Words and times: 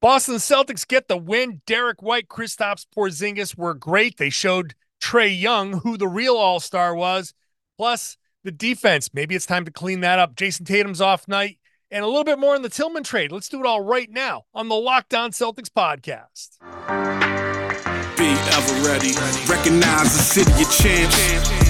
Boston 0.00 0.36
Celtics 0.36 0.88
get 0.88 1.08
the 1.08 1.16
win. 1.16 1.60
Derrick 1.66 2.02
White, 2.02 2.28
Kristaps 2.28 2.86
Porzingis 2.96 3.56
were 3.56 3.74
great. 3.74 4.16
They 4.16 4.30
showed 4.30 4.74
Trae 5.00 5.38
Young 5.38 5.80
who 5.80 5.98
the 5.98 6.08
real 6.08 6.36
All 6.36 6.58
Star 6.58 6.94
was. 6.94 7.34
Plus 7.76 8.16
the 8.42 8.50
defense. 8.50 9.10
Maybe 9.12 9.34
it's 9.34 9.46
time 9.46 9.66
to 9.66 9.70
clean 9.70 10.00
that 10.00 10.18
up. 10.18 10.36
Jayson 10.36 10.64
Tatum's 10.64 11.02
off 11.02 11.28
night 11.28 11.58
and 11.90 12.02
a 12.02 12.06
little 12.06 12.24
bit 12.24 12.38
more 12.38 12.54
on 12.54 12.62
the 12.62 12.70
Tillman 12.70 13.02
trade. 13.02 13.30
Let's 13.30 13.48
do 13.48 13.60
it 13.60 13.66
all 13.66 13.82
right 13.82 14.10
now 14.10 14.44
on 14.54 14.68
the 14.68 14.74
Locked 14.74 15.12
On 15.12 15.32
Celtics 15.32 15.68
podcast. 15.68 16.58
Be 18.16 18.30
ever 18.30 18.88
ready. 18.88 19.12
Recognize 19.50 20.12
the 20.14 20.22
city 20.22 20.62
of 20.62 20.70
champs. 20.70 21.69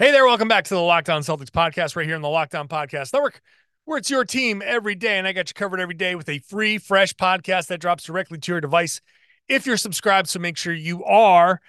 Hey 0.00 0.12
there, 0.12 0.24
welcome 0.24 0.46
back 0.46 0.62
to 0.66 0.74
the 0.74 0.80
Locked 0.80 1.10
On 1.10 1.22
Celtics 1.22 1.50
podcast 1.50 1.96
right 1.96 2.06
here 2.06 2.14
in 2.14 2.22
the 2.22 2.28
Locked 2.28 2.54
On 2.54 2.68
Podcast 2.68 3.12
Network, 3.12 3.40
where 3.84 3.98
it's 3.98 4.08
your 4.08 4.24
team 4.24 4.62
every 4.64 4.94
day. 4.94 5.18
And 5.18 5.26
I 5.26 5.32
got 5.32 5.50
you 5.50 5.54
covered 5.54 5.80
every 5.80 5.96
day 5.96 6.14
with 6.14 6.28
a 6.28 6.38
free, 6.38 6.78
fresh 6.78 7.12
podcast 7.14 7.66
that 7.66 7.80
drops 7.80 8.04
directly 8.04 8.38
to 8.38 8.52
your 8.52 8.60
device 8.60 9.00
if 9.48 9.66
you're 9.66 9.76
subscribed. 9.76 10.28
So 10.28 10.38
make 10.38 10.56
sure 10.56 10.72
you 10.72 11.02
are 11.02 11.60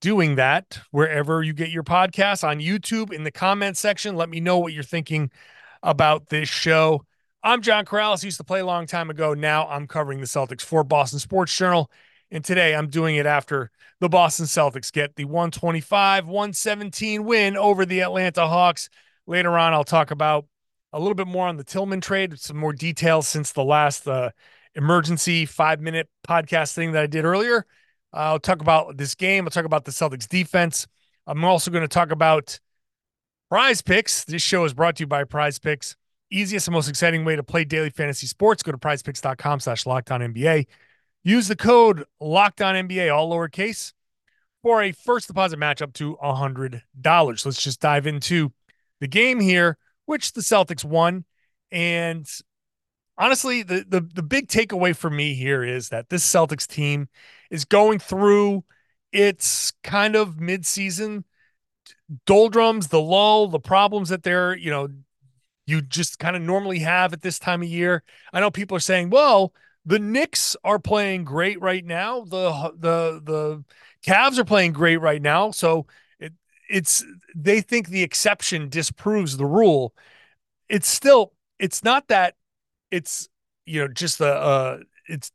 doing 0.00 0.34
that 0.34 0.80
wherever 0.90 1.44
you 1.44 1.52
get 1.52 1.70
your 1.70 1.84
podcasts 1.84 2.42
on 2.42 2.58
YouTube 2.58 3.12
in 3.12 3.22
the 3.22 3.30
comment 3.30 3.76
section. 3.76 4.16
Let 4.16 4.30
me 4.30 4.40
know 4.40 4.58
what 4.58 4.72
you're 4.72 4.82
thinking 4.82 5.30
about 5.80 6.28
this 6.28 6.48
show. 6.48 7.04
I'm 7.44 7.62
John 7.62 7.84
Karalis. 7.84 8.24
Used 8.24 8.38
to 8.38 8.44
play 8.44 8.58
a 8.58 8.66
long 8.66 8.88
time 8.88 9.10
ago. 9.10 9.32
Now 9.32 9.68
I'm 9.68 9.86
covering 9.86 10.18
the 10.18 10.26
Celtics 10.26 10.62
for 10.62 10.82
Boston 10.82 11.20
Sports 11.20 11.56
Journal. 11.56 11.88
And 12.30 12.44
today 12.44 12.74
I'm 12.74 12.88
doing 12.88 13.16
it 13.16 13.26
after 13.26 13.70
the 14.00 14.08
Boston 14.08 14.46
Celtics 14.46 14.92
get 14.92 15.16
the 15.16 15.24
125 15.24 16.26
117 16.26 17.24
win 17.24 17.56
over 17.56 17.86
the 17.86 18.00
Atlanta 18.00 18.46
Hawks. 18.46 18.88
Later 19.26 19.56
on, 19.58 19.72
I'll 19.72 19.84
talk 19.84 20.10
about 20.10 20.46
a 20.92 20.98
little 20.98 21.14
bit 21.14 21.26
more 21.26 21.46
on 21.46 21.56
the 21.56 21.64
Tillman 21.64 22.00
trade, 22.00 22.38
some 22.38 22.56
more 22.56 22.72
details 22.72 23.28
since 23.28 23.52
the 23.52 23.64
last 23.64 24.06
uh, 24.08 24.30
emergency 24.74 25.46
five 25.46 25.80
minute 25.80 26.08
podcast 26.26 26.74
thing 26.74 26.92
that 26.92 27.02
I 27.02 27.06
did 27.06 27.24
earlier. 27.24 27.66
I'll 28.12 28.38
talk 28.38 28.60
about 28.60 28.96
this 28.96 29.14
game. 29.14 29.44
I'll 29.44 29.50
talk 29.50 29.64
about 29.64 29.84
the 29.84 29.90
Celtics 29.90 30.28
defense. 30.28 30.86
I'm 31.26 31.44
also 31.44 31.70
going 31.70 31.82
to 31.82 31.88
talk 31.88 32.10
about 32.10 32.58
prize 33.50 33.82
picks. 33.82 34.24
This 34.24 34.42
show 34.42 34.64
is 34.64 34.74
brought 34.74 34.96
to 34.96 35.02
you 35.02 35.06
by 35.06 35.24
prize 35.24 35.58
picks. 35.58 35.96
Easiest 36.30 36.66
and 36.66 36.72
most 36.72 36.88
exciting 36.88 37.24
way 37.24 37.36
to 37.36 37.42
play 37.42 37.64
daily 37.64 37.90
fantasy 37.90 38.26
sports. 38.26 38.62
Go 38.62 38.72
to 38.72 38.78
prizepicks.com 38.78 39.60
slash 39.60 39.84
lockdown 39.84 40.34
NBA. 40.34 40.66
Use 41.26 41.48
the 41.48 41.56
code 41.56 42.04
LOCKEDONNBA, 42.22 43.12
all 43.12 43.32
lowercase, 43.32 43.92
for 44.62 44.80
a 44.80 44.92
first 44.92 45.26
deposit 45.26 45.58
match 45.58 45.82
up 45.82 45.92
to 45.94 46.16
$100. 46.22 46.82
Let's 47.44 47.60
just 47.60 47.80
dive 47.80 48.06
into 48.06 48.52
the 49.00 49.08
game 49.08 49.40
here, 49.40 49.76
which 50.04 50.34
the 50.34 50.40
Celtics 50.40 50.84
won. 50.84 51.24
And 51.72 52.30
honestly, 53.18 53.64
the, 53.64 53.84
the, 53.88 54.02
the 54.02 54.22
big 54.22 54.46
takeaway 54.46 54.94
for 54.94 55.10
me 55.10 55.34
here 55.34 55.64
is 55.64 55.88
that 55.88 56.10
this 56.10 56.24
Celtics 56.24 56.64
team 56.64 57.08
is 57.50 57.64
going 57.64 57.98
through 57.98 58.62
its 59.10 59.72
kind 59.82 60.14
of 60.14 60.36
midseason 60.36 61.24
doldrums, 62.24 62.86
the 62.86 63.00
lull, 63.00 63.48
the 63.48 63.58
problems 63.58 64.10
that 64.10 64.22
they're, 64.22 64.56
you 64.56 64.70
know, 64.70 64.90
you 65.66 65.82
just 65.82 66.20
kind 66.20 66.36
of 66.36 66.42
normally 66.42 66.78
have 66.78 67.12
at 67.12 67.22
this 67.22 67.40
time 67.40 67.62
of 67.62 67.68
year. 67.68 68.04
I 68.32 68.38
know 68.38 68.52
people 68.52 68.76
are 68.76 68.78
saying, 68.78 69.10
well, 69.10 69.52
the 69.86 70.00
Knicks 70.00 70.56
are 70.64 70.78
playing 70.80 71.24
great 71.24 71.60
right 71.60 71.84
now. 71.84 72.22
The 72.22 72.72
the 72.76 73.22
the 73.24 73.64
Cavs 74.04 74.38
are 74.38 74.44
playing 74.44 74.72
great 74.72 74.98
right 74.98 75.22
now. 75.22 75.52
So 75.52 75.86
it, 76.18 76.32
it's 76.68 77.04
they 77.34 77.60
think 77.60 77.88
the 77.88 78.02
exception 78.02 78.68
disproves 78.68 79.36
the 79.36 79.46
rule. 79.46 79.94
It's 80.68 80.88
still 80.88 81.32
it's 81.58 81.84
not 81.84 82.08
that 82.08 82.34
it's 82.90 83.28
you 83.66 83.80
know 83.82 83.88
just 83.88 84.18
the 84.18 84.34
uh 84.34 84.78
it's 85.08 85.32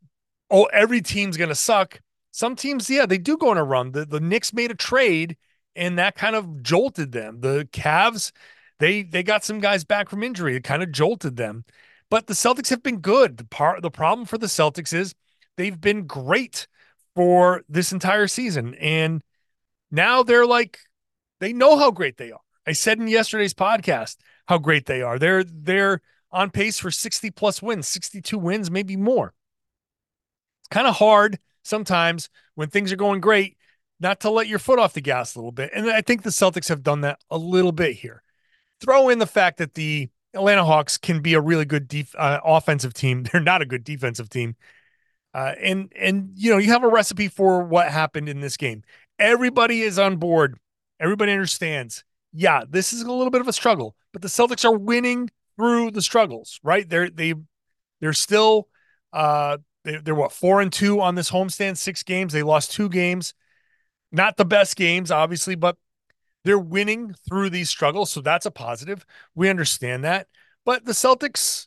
oh 0.50 0.64
every 0.66 1.00
team's 1.00 1.36
gonna 1.36 1.54
suck. 1.54 2.00
Some 2.30 2.56
teams, 2.56 2.88
yeah, 2.88 3.06
they 3.06 3.18
do 3.18 3.36
go 3.36 3.50
on 3.50 3.58
a 3.58 3.64
run. 3.64 3.92
The 3.92 4.04
the 4.06 4.20
Knicks 4.20 4.52
made 4.52 4.70
a 4.70 4.74
trade 4.74 5.36
and 5.74 5.98
that 5.98 6.14
kind 6.16 6.36
of 6.36 6.62
jolted 6.62 7.12
them. 7.12 7.40
The 7.40 7.68
Cavs, 7.72 8.32
they 8.78 9.02
they 9.02 9.22
got 9.22 9.44
some 9.44 9.60
guys 9.60 9.84
back 9.84 10.08
from 10.08 10.22
injury. 10.22 10.56
It 10.56 10.64
kind 10.64 10.82
of 10.82 10.92
jolted 10.92 11.36
them. 11.36 11.64
But 12.12 12.26
the 12.26 12.34
Celtics 12.34 12.68
have 12.68 12.82
been 12.82 12.98
good. 12.98 13.38
The 13.38 13.44
part 13.46 13.80
the 13.80 13.90
problem 13.90 14.26
for 14.26 14.36
the 14.36 14.46
Celtics 14.46 14.92
is 14.92 15.14
they've 15.56 15.80
been 15.80 16.06
great 16.06 16.66
for 17.14 17.62
this 17.70 17.90
entire 17.90 18.26
season. 18.26 18.74
And 18.74 19.22
now 19.90 20.22
they're 20.22 20.44
like 20.44 20.78
they 21.40 21.54
know 21.54 21.78
how 21.78 21.90
great 21.90 22.18
they 22.18 22.30
are. 22.30 22.42
I 22.66 22.72
said 22.72 22.98
in 22.98 23.08
yesterday's 23.08 23.54
podcast 23.54 24.16
how 24.44 24.58
great 24.58 24.84
they 24.84 25.00
are. 25.00 25.18
They're 25.18 25.42
they're 25.42 26.02
on 26.30 26.50
pace 26.50 26.78
for 26.78 26.90
60 26.90 27.30
plus 27.30 27.62
wins, 27.62 27.88
62 27.88 28.36
wins, 28.36 28.70
maybe 28.70 28.94
more. 28.94 29.32
It's 30.60 30.68
kind 30.68 30.86
of 30.86 30.96
hard 30.96 31.38
sometimes 31.62 32.28
when 32.56 32.68
things 32.68 32.92
are 32.92 32.96
going 32.96 33.22
great 33.22 33.56
not 34.00 34.20
to 34.20 34.28
let 34.28 34.48
your 34.48 34.58
foot 34.58 34.78
off 34.78 34.92
the 34.92 35.00
gas 35.00 35.34
a 35.34 35.38
little 35.38 35.50
bit. 35.50 35.70
And 35.74 35.88
I 35.88 36.02
think 36.02 36.24
the 36.24 36.28
Celtics 36.28 36.68
have 36.68 36.82
done 36.82 37.00
that 37.00 37.20
a 37.30 37.38
little 37.38 37.72
bit 37.72 37.96
here. 37.96 38.22
Throw 38.82 39.08
in 39.08 39.18
the 39.18 39.26
fact 39.26 39.56
that 39.56 39.72
the 39.72 40.10
Atlanta 40.34 40.64
Hawks 40.64 40.96
can 40.96 41.20
be 41.20 41.34
a 41.34 41.40
really 41.40 41.64
good 41.64 41.88
def- 41.88 42.14
uh, 42.16 42.40
offensive 42.44 42.94
team. 42.94 43.22
They're 43.32 43.40
not 43.40 43.62
a 43.62 43.66
good 43.66 43.84
defensive 43.84 44.28
team. 44.28 44.56
Uh, 45.34 45.54
and 45.62 45.90
and 45.98 46.30
you 46.34 46.50
know 46.50 46.58
you 46.58 46.68
have 46.68 46.84
a 46.84 46.88
recipe 46.88 47.28
for 47.28 47.62
what 47.62 47.88
happened 47.88 48.28
in 48.28 48.40
this 48.40 48.56
game. 48.56 48.82
Everybody 49.18 49.80
is 49.80 49.98
on 49.98 50.16
board. 50.16 50.58
Everybody 51.00 51.32
understands. 51.32 52.04
Yeah, 52.34 52.64
this 52.68 52.92
is 52.92 53.02
a 53.02 53.10
little 53.10 53.30
bit 53.30 53.40
of 53.40 53.48
a 53.48 53.52
struggle, 53.52 53.96
but 54.12 54.20
the 54.20 54.28
Celtics 54.28 54.64
are 54.64 54.76
winning 54.76 55.30
through 55.56 55.92
the 55.92 56.02
struggles. 56.02 56.60
Right? 56.62 56.86
They're 56.86 57.08
they 57.08 57.34
they're 58.00 58.12
still 58.12 58.68
uh 59.14 59.58
they're, 59.84 60.02
they're 60.02 60.14
what 60.14 60.32
four 60.32 60.60
and 60.60 60.70
two 60.72 61.00
on 61.00 61.14
this 61.14 61.30
homestand. 61.30 61.78
Six 61.78 62.02
games. 62.02 62.34
They 62.34 62.42
lost 62.42 62.72
two 62.72 62.90
games. 62.90 63.32
Not 64.10 64.36
the 64.36 64.44
best 64.44 64.76
games, 64.76 65.10
obviously, 65.10 65.54
but 65.54 65.76
they're 66.44 66.58
winning 66.58 67.14
through 67.28 67.50
these 67.50 67.70
struggles, 67.70 68.10
so 68.10 68.20
that's 68.20 68.46
a 68.46 68.50
positive. 68.50 69.06
We 69.34 69.48
understand 69.48 70.04
that. 70.04 70.26
But 70.64 70.84
the 70.84 70.92
Celtics, 70.92 71.66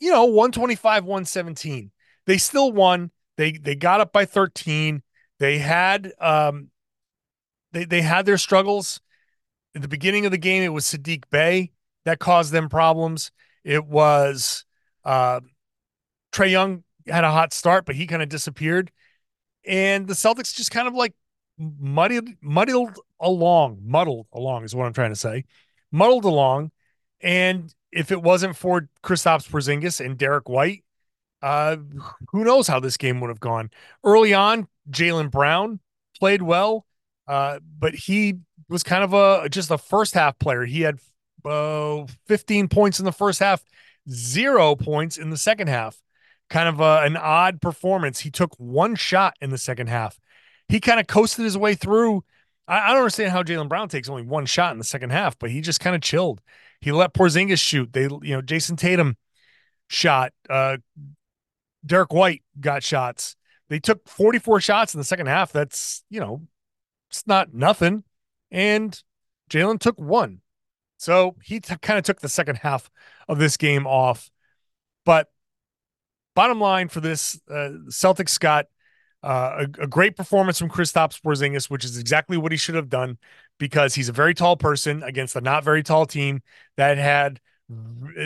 you 0.00 0.10
know, 0.10 0.24
125, 0.24 1.04
117. 1.04 1.90
They 2.26 2.38
still 2.38 2.72
won. 2.72 3.10
They 3.36 3.52
they 3.52 3.74
got 3.74 4.00
up 4.00 4.12
by 4.12 4.24
13. 4.24 5.02
They 5.38 5.58
had 5.58 6.12
um 6.20 6.70
they 7.72 7.84
they 7.84 8.02
had 8.02 8.26
their 8.26 8.38
struggles. 8.38 9.00
At 9.74 9.82
the 9.82 9.88
beginning 9.88 10.24
of 10.24 10.32
the 10.32 10.38
game, 10.38 10.62
it 10.62 10.72
was 10.72 10.84
Saddiq 10.86 11.24
Bey 11.30 11.72
that 12.04 12.18
caused 12.18 12.52
them 12.52 12.68
problems. 12.68 13.30
It 13.64 13.86
was 13.86 14.64
uh 15.04 15.40
Trae 16.32 16.50
Young 16.50 16.84
had 17.06 17.24
a 17.24 17.30
hot 17.30 17.52
start, 17.52 17.86
but 17.86 17.94
he 17.94 18.06
kind 18.06 18.22
of 18.22 18.28
disappeared. 18.28 18.90
And 19.66 20.06
the 20.06 20.14
Celtics 20.14 20.54
just 20.54 20.70
kind 20.70 20.88
of 20.88 20.94
like 20.94 21.14
muddied 21.58 22.36
muddled 22.40 22.98
along, 23.20 23.80
muddled 23.82 24.26
along 24.32 24.64
is 24.64 24.74
what 24.74 24.86
I'm 24.86 24.92
trying 24.92 25.10
to 25.10 25.16
say, 25.16 25.44
muddled 25.90 26.24
along. 26.24 26.70
And 27.20 27.74
if 27.92 28.12
it 28.12 28.22
wasn't 28.22 28.56
for 28.56 28.88
Kristaps 29.02 29.48
Porzingis 29.48 30.04
and 30.04 30.16
Derrick 30.16 30.48
White, 30.48 30.84
uh, 31.42 31.76
who 32.30 32.44
knows 32.44 32.66
how 32.66 32.80
this 32.80 32.96
game 32.96 33.20
would 33.20 33.28
have 33.28 33.40
gone. 33.40 33.70
Early 34.04 34.34
on, 34.34 34.68
Jaylen 34.90 35.30
Brown 35.30 35.80
played 36.18 36.42
well, 36.42 36.86
uh, 37.26 37.60
but 37.78 37.94
he 37.94 38.38
was 38.68 38.82
kind 38.82 39.04
of 39.04 39.12
a 39.12 39.48
just 39.48 39.70
a 39.70 39.78
first 39.78 40.14
half 40.14 40.38
player. 40.38 40.64
He 40.64 40.82
had 40.82 40.98
uh, 41.44 42.06
15 42.26 42.68
points 42.68 42.98
in 42.98 43.04
the 43.04 43.12
first 43.12 43.40
half, 43.40 43.62
zero 44.10 44.74
points 44.74 45.16
in 45.16 45.30
the 45.30 45.36
second 45.36 45.68
half. 45.68 46.00
Kind 46.50 46.68
of 46.68 46.80
a, 46.80 47.02
an 47.04 47.16
odd 47.16 47.60
performance. 47.60 48.20
He 48.20 48.30
took 48.30 48.54
one 48.56 48.94
shot 48.94 49.36
in 49.40 49.50
the 49.50 49.58
second 49.58 49.88
half 49.88 50.18
he 50.68 50.80
kind 50.80 51.00
of 51.00 51.06
coasted 51.06 51.44
his 51.44 51.56
way 51.56 51.74
through. 51.74 52.24
I, 52.66 52.78
I 52.80 52.88
don't 52.88 52.98
understand 52.98 53.32
how 53.32 53.42
Jaylen 53.42 53.68
Brown 53.68 53.88
takes 53.88 54.08
only 54.08 54.22
one 54.22 54.46
shot 54.46 54.72
in 54.72 54.78
the 54.78 54.84
second 54.84 55.10
half, 55.10 55.38
but 55.38 55.50
he 55.50 55.60
just 55.60 55.80
kind 55.80 55.96
of 55.96 56.02
chilled. 56.02 56.40
He 56.80 56.92
let 56.92 57.14
Porzingis 57.14 57.58
shoot. 57.58 57.92
They, 57.92 58.02
you 58.02 58.34
know, 58.34 58.42
Jayson 58.42 58.76
Tatum 58.76 59.16
shot. 59.88 60.32
Uh, 60.48 60.78
Derrick 61.84 62.12
White 62.12 62.42
got 62.60 62.82
shots. 62.82 63.36
They 63.68 63.78
took 63.78 64.08
44 64.08 64.60
shots 64.60 64.94
in 64.94 64.98
the 64.98 65.04
second 65.04 65.26
half. 65.26 65.52
That's, 65.52 66.02
you 66.08 66.20
know, 66.20 66.46
it's 67.10 67.26
not 67.26 67.52
nothing. 67.52 68.04
And 68.50 69.00
Jaylen 69.50 69.78
took 69.78 69.98
one. 69.98 70.40
So 70.96 71.36
he 71.42 71.60
t- 71.60 71.76
kind 71.80 71.98
of 71.98 72.04
took 72.04 72.20
the 72.20 72.28
second 72.28 72.56
half 72.56 72.90
of 73.28 73.38
this 73.38 73.56
game 73.56 73.86
off. 73.86 74.30
But 75.04 75.28
bottom 76.34 76.60
line 76.60 76.88
for 76.88 77.00
this, 77.00 77.40
uh, 77.48 77.70
Celtics 77.88 78.38
got 78.38 78.66
uh, 79.22 79.66
a, 79.78 79.82
a, 79.82 79.86
great 79.86 80.16
performance 80.16 80.58
from 80.58 80.68
Kristaps 80.68 81.20
Porzingis, 81.20 81.68
which 81.68 81.84
is 81.84 81.98
exactly 81.98 82.36
what 82.36 82.52
he 82.52 82.58
should 82.58 82.76
have 82.76 82.88
done 82.88 83.18
because 83.58 83.94
he's 83.94 84.08
a 84.08 84.12
very 84.12 84.32
tall 84.32 84.56
person 84.56 85.02
against 85.02 85.34
a 85.34 85.40
not 85.40 85.64
very 85.64 85.82
tall 85.82 86.06
team 86.06 86.40
that 86.76 86.98
had 86.98 87.40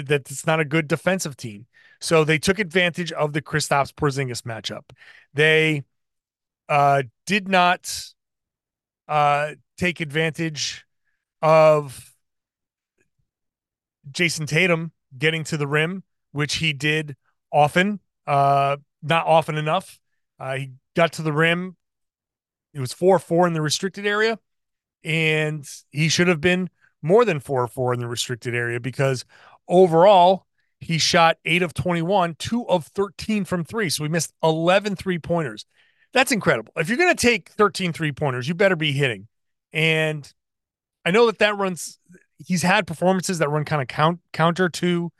that's 0.05 0.47
not 0.47 0.61
a 0.61 0.65
good 0.65 0.87
defensive 0.87 1.37
team. 1.37 1.67
So 2.01 2.25
they 2.25 2.39
took 2.39 2.59
advantage 2.59 3.11
of 3.13 3.33
the 3.33 3.41
Kristaps 3.41 3.93
Porzingis 3.93 4.43
matchup. 4.43 4.91
They 5.33 5.85
uh, 6.69 7.05
did 7.27 7.49
not 7.49 8.13
uh, 9.09 9.53
take 9.79 10.01
advantage 10.01 10.85
of 11.41 12.13
Jayson 14.11 14.47
Tatum 14.47 14.93
getting 15.17 15.45
to 15.45 15.57
the 15.57 15.67
rim, 15.67 16.03
which 16.33 16.57
he 16.57 16.73
did 16.73 17.17
often, 17.53 18.01
uh, 18.27 18.77
not 19.03 19.27
often 19.27 19.57
enough. 19.57 19.99
Uh, 20.39 20.57
he 20.57 20.71
got 20.95 21.13
to 21.15 21.23
the 21.23 21.33
rim. 21.33 21.77
It 22.75 22.81
was 22.81 22.93
4 22.93 23.19
4 23.19 23.47
in 23.47 23.53
the 23.53 23.61
restricted 23.61 24.07
area, 24.07 24.39
and 25.05 25.69
he 25.91 26.09
should 26.09 26.29
have 26.29 26.41
been 26.41 26.71
more 27.03 27.25
than 27.25 27.41
4 27.41 27.67
4 27.67 27.95
in 27.95 28.01
the 28.01 28.07
restricted 28.07 28.55
area 28.55 28.81
because 28.81 29.25
overall, 29.69 30.47
he 30.81 30.99
shot 30.99 31.39
8 31.45 31.63
of 31.63 31.75
21, 31.75 32.35
2 32.35 32.69
of 32.69 32.87
13 32.87 33.45
from 33.45 33.65
3. 33.65 33.89
So 33.89 34.03
we 34.03 34.09
missed 34.09 34.33
11 34.43 34.97
three 34.97 35.19
pointers. 35.19 35.65
That's 36.13 36.33
incredible. 36.33 36.73
If 36.77 36.89
you're 36.89 36.99
going 36.99 37.15
to 37.15 37.21
take 37.27 37.51
13 37.51 37.93
three 37.93 38.13
pointers, 38.13 38.49
you 38.49 38.55
better 38.55 38.77
be 38.77 38.93
hitting. 38.93 39.29
And 39.73 40.31
I 41.05 41.11
know 41.11 41.27
that 41.27 41.39
that 41.39 41.57
runs, 41.57 41.99
he's 42.39 42.63
had 42.63 42.87
performances 42.87 43.39
that 43.39 43.49
run 43.49 43.65
kind 43.65 43.81
of 43.81 43.89
count, 43.89 44.21
counter 44.33 44.69
to 44.69 45.11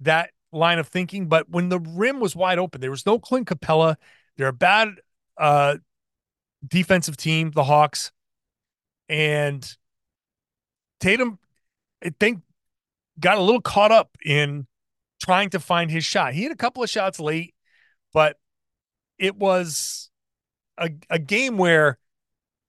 that 0.00 0.30
line 0.52 0.78
of 0.78 0.88
thinking. 0.88 1.28
But 1.28 1.48
when 1.48 1.68
the 1.68 1.80
rim 1.80 2.20
was 2.20 2.36
wide 2.36 2.58
open, 2.58 2.80
there 2.80 2.90
was 2.90 3.06
no 3.06 3.18
Clint 3.18 3.48
Capela. 3.48 3.96
There 4.36 4.48
are 4.48 4.52
bad 4.52 4.96
uh, 5.36 5.76
defensive 6.66 7.16
team, 7.16 7.50
the 7.50 7.64
Hawks. 7.64 8.12
And 9.08 9.68
Tatum, 11.00 11.38
I 12.04 12.12
think, 12.18 12.42
got 13.18 13.38
a 13.38 13.42
little 13.42 13.60
caught 13.60 13.92
up 13.92 14.16
in 14.24 14.66
trying 15.22 15.50
to 15.50 15.60
find 15.60 15.90
his 15.90 16.04
shot. 16.04 16.34
He 16.34 16.42
had 16.42 16.52
a 16.52 16.56
couple 16.56 16.82
of 16.82 16.90
shots 16.90 17.20
late, 17.20 17.54
but 18.12 18.36
it 19.18 19.36
was 19.36 20.10
a, 20.78 20.90
a 21.10 21.18
game 21.18 21.56
where 21.56 21.98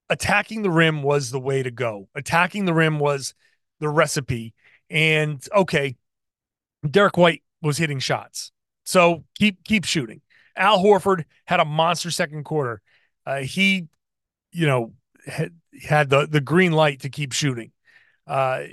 attacking 0.10 0.62
the 0.62 0.70
rim 0.70 1.04
was 1.04 1.32
the 1.32 1.40
way 1.40 1.64
to 1.64 1.72
go. 1.72 2.08
Attacking 2.16 2.66
the 2.66 2.74
rim 2.74 3.00
was 3.00 3.34
the 3.80 3.90
recipe. 3.90 4.54
And 4.90 5.44
okay, 5.56 5.96
Derrick 6.90 7.18
White 7.18 7.44
was 7.62 7.78
hitting 7.78 8.00
shots. 8.00 8.52
So 8.86 9.24
keep 9.38 9.64
keep 9.64 9.86
shooting. 9.86 10.22
Al 10.56 10.84
Horford 10.84 11.26
had 11.46 11.60
a 11.60 11.66
monster 11.66 12.12
second 12.12 12.44
quarter. 12.44 12.82
Uh, 13.26 13.40
he, 13.40 13.88
you 14.52 14.68
know, 14.68 14.94
had, 15.26 15.54
had, 15.82 16.10
the 16.10 16.28
the 16.28 16.42
green 16.42 16.72
light 16.72 17.02
to 17.02 17.10
keep 17.10 17.34
shooting. 17.34 17.72
Uh, 18.28 18.64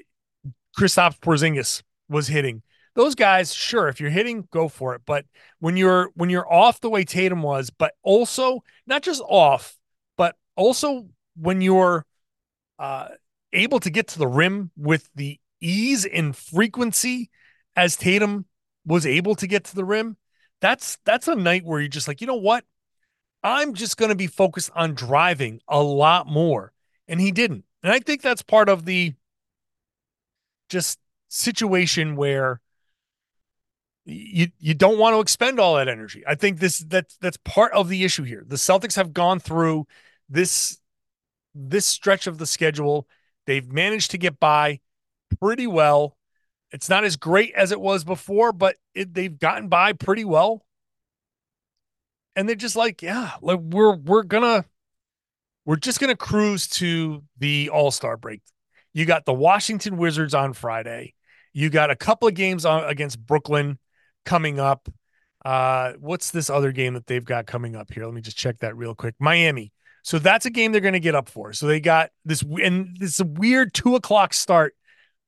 Kristaps 0.78 1.18
Porzingis 1.18 1.82
was 2.08 2.28
hitting. 2.28 2.62
Those 2.94 3.14
guys, 3.14 3.54
sure, 3.54 3.88
if 3.88 4.00
you're 4.00 4.10
hitting, 4.10 4.46
go 4.50 4.68
for 4.68 4.94
it. 4.94 5.02
But 5.06 5.24
when 5.60 5.76
you're 5.76 6.10
when 6.14 6.30
you're 6.30 6.50
off 6.50 6.80
the 6.80 6.90
way 6.90 7.04
Tatum 7.04 7.42
was, 7.42 7.70
but 7.70 7.94
also 8.02 8.62
not 8.86 9.02
just 9.02 9.22
off, 9.26 9.76
but 10.16 10.36
also 10.56 11.08
when 11.36 11.60
you're 11.60 12.04
uh, 12.78 13.08
able 13.52 13.80
to 13.80 13.90
get 13.90 14.08
to 14.08 14.18
the 14.18 14.28
rim 14.28 14.70
with 14.76 15.08
the 15.14 15.40
ease 15.60 16.04
and 16.04 16.36
frequency 16.36 17.30
as 17.76 17.96
Tatum 17.96 18.44
was 18.84 19.06
able 19.06 19.34
to 19.36 19.46
get 19.46 19.64
to 19.64 19.74
the 19.74 19.84
rim, 19.84 20.16
that's 20.62 20.96
that's 21.04 21.28
a 21.28 21.34
night 21.34 21.64
where 21.64 21.80
you're 21.80 21.88
just 21.88 22.08
like, 22.08 22.22
you 22.22 22.26
know 22.26 22.36
what? 22.36 22.64
I'm 23.42 23.74
just 23.74 23.96
going 23.96 24.08
to 24.10 24.14
be 24.14 24.28
focused 24.28 24.70
on 24.74 24.94
driving 24.94 25.60
a 25.68 25.82
lot 25.82 26.28
more. 26.28 26.72
And 27.08 27.20
he 27.20 27.32
didn't. 27.32 27.64
And 27.82 27.92
I 27.92 27.98
think 27.98 28.22
that's 28.22 28.42
part 28.42 28.68
of 28.68 28.84
the 28.84 29.14
just 30.68 31.00
situation 31.28 32.14
where 32.16 32.60
you 34.04 34.48
you 34.58 34.74
don't 34.74 34.98
want 34.98 35.14
to 35.14 35.20
expend 35.20 35.58
all 35.58 35.76
that 35.76 35.88
energy. 35.88 36.22
I 36.26 36.36
think 36.36 36.60
this 36.60 36.78
that's 36.78 37.16
that's 37.18 37.38
part 37.38 37.72
of 37.72 37.88
the 37.88 38.04
issue 38.04 38.22
here. 38.22 38.44
The 38.46 38.56
Celtics 38.56 38.96
have 38.96 39.12
gone 39.12 39.40
through 39.40 39.86
this 40.28 40.78
this 41.54 41.86
stretch 41.86 42.26
of 42.26 42.38
the 42.38 42.46
schedule. 42.46 43.08
They've 43.46 43.70
managed 43.70 44.12
to 44.12 44.18
get 44.18 44.38
by 44.38 44.80
pretty 45.40 45.66
well. 45.66 46.16
It's 46.72 46.88
not 46.88 47.04
as 47.04 47.16
great 47.16 47.54
as 47.54 47.70
it 47.70 47.80
was 47.80 48.02
before, 48.04 48.52
but 48.52 48.76
it, 48.94 49.12
they've 49.12 49.38
gotten 49.38 49.68
by 49.68 49.92
pretty 49.92 50.24
well. 50.24 50.64
And 52.34 52.48
they're 52.48 52.56
just 52.56 52.76
like, 52.76 53.02
yeah, 53.02 53.32
like 53.42 53.60
we're 53.60 53.94
we're 53.94 54.22
gonna 54.22 54.64
we're 55.66 55.76
just 55.76 56.00
gonna 56.00 56.16
cruise 56.16 56.66
to 56.68 57.22
the 57.38 57.68
All 57.68 57.90
Star 57.90 58.16
break. 58.16 58.40
You 58.94 59.04
got 59.04 59.26
the 59.26 59.34
Washington 59.34 59.98
Wizards 59.98 60.34
on 60.34 60.54
Friday. 60.54 61.14
You 61.52 61.68
got 61.68 61.90
a 61.90 61.96
couple 61.96 62.28
of 62.28 62.34
games 62.34 62.64
on, 62.64 62.84
against 62.84 63.24
Brooklyn 63.24 63.78
coming 64.24 64.58
up. 64.58 64.88
Uh, 65.44 65.92
what's 65.98 66.30
this 66.30 66.48
other 66.48 66.72
game 66.72 66.94
that 66.94 67.06
they've 67.06 67.24
got 67.24 67.46
coming 67.46 67.76
up 67.76 67.92
here? 67.92 68.04
Let 68.04 68.14
me 68.14 68.20
just 68.22 68.36
check 68.36 68.58
that 68.60 68.76
real 68.76 68.94
quick. 68.94 69.14
Miami. 69.18 69.72
So 70.02 70.18
that's 70.18 70.46
a 70.46 70.50
game 70.50 70.72
they're 70.72 70.80
going 70.80 70.94
to 70.94 71.00
get 71.00 71.14
up 71.14 71.28
for. 71.28 71.52
So 71.52 71.66
they 71.66 71.80
got 71.80 72.10
this, 72.24 72.42
and 72.42 72.96
this 72.98 73.20
a 73.20 73.24
weird 73.24 73.72
two 73.72 73.94
o'clock 73.94 74.34
start 74.34 74.74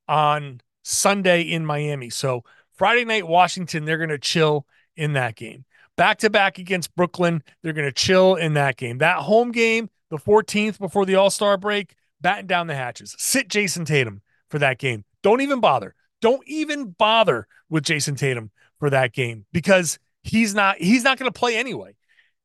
on 0.07 0.61
Sunday 0.85 1.41
in 1.41 1.65
Miami. 1.65 2.11
So 2.11 2.43
Friday 2.73 3.05
night, 3.05 3.27
Washington, 3.27 3.85
they're 3.85 3.97
going 3.97 4.09
to 4.09 4.19
chill 4.19 4.67
in 4.95 5.13
that 5.13 5.35
game. 5.35 5.65
Back 5.97 6.19
to 6.19 6.29
back 6.29 6.59
against 6.59 6.95
Brooklyn, 6.95 7.41
they're 7.63 7.73
going 7.73 7.87
to 7.87 7.91
chill 7.91 8.35
in 8.35 8.53
that 8.53 8.77
game. 8.77 8.99
That 8.99 9.17
home 9.17 9.51
game, 9.51 9.89
the 10.11 10.17
14th 10.17 10.77
before 10.77 11.05
the 11.05 11.15
All 11.15 11.31
Star 11.31 11.57
break, 11.57 11.95
batten 12.21 12.45
down 12.45 12.67
the 12.67 12.75
hatches. 12.75 13.15
Sit 13.17 13.47
Jayson 13.47 13.85
Tatum 13.85 14.21
for 14.49 14.59
that 14.59 14.77
game. 14.77 15.03
Don't 15.23 15.41
even 15.41 15.59
bother. 15.59 15.95
Don't 16.21 16.47
even 16.47 16.91
bother 16.91 17.47
with 17.67 17.83
Jayson 17.83 18.15
Tatum 18.15 18.51
for 18.79 18.91
that 18.91 19.11
game 19.11 19.45
because 19.51 19.97
he's 20.21 20.53
not 20.53 20.77
he's 20.77 21.03
not 21.03 21.17
going 21.17 21.31
to 21.31 21.37
play 21.37 21.55
anyway. 21.55 21.95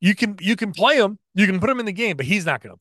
You 0.01 0.15
can 0.15 0.37
you 0.41 0.57
can 0.57 0.73
play 0.73 0.97
him, 0.97 1.19
you 1.35 1.47
can 1.47 1.61
put 1.61 1.69
him 1.69 1.81
in 1.81 1.87
the 1.87 1.93
game, 1.93 2.17
but 2.17 2.25
he's 2.25 2.47
not 2.47 2.63
going 2.63 2.75
to. 2.75 2.81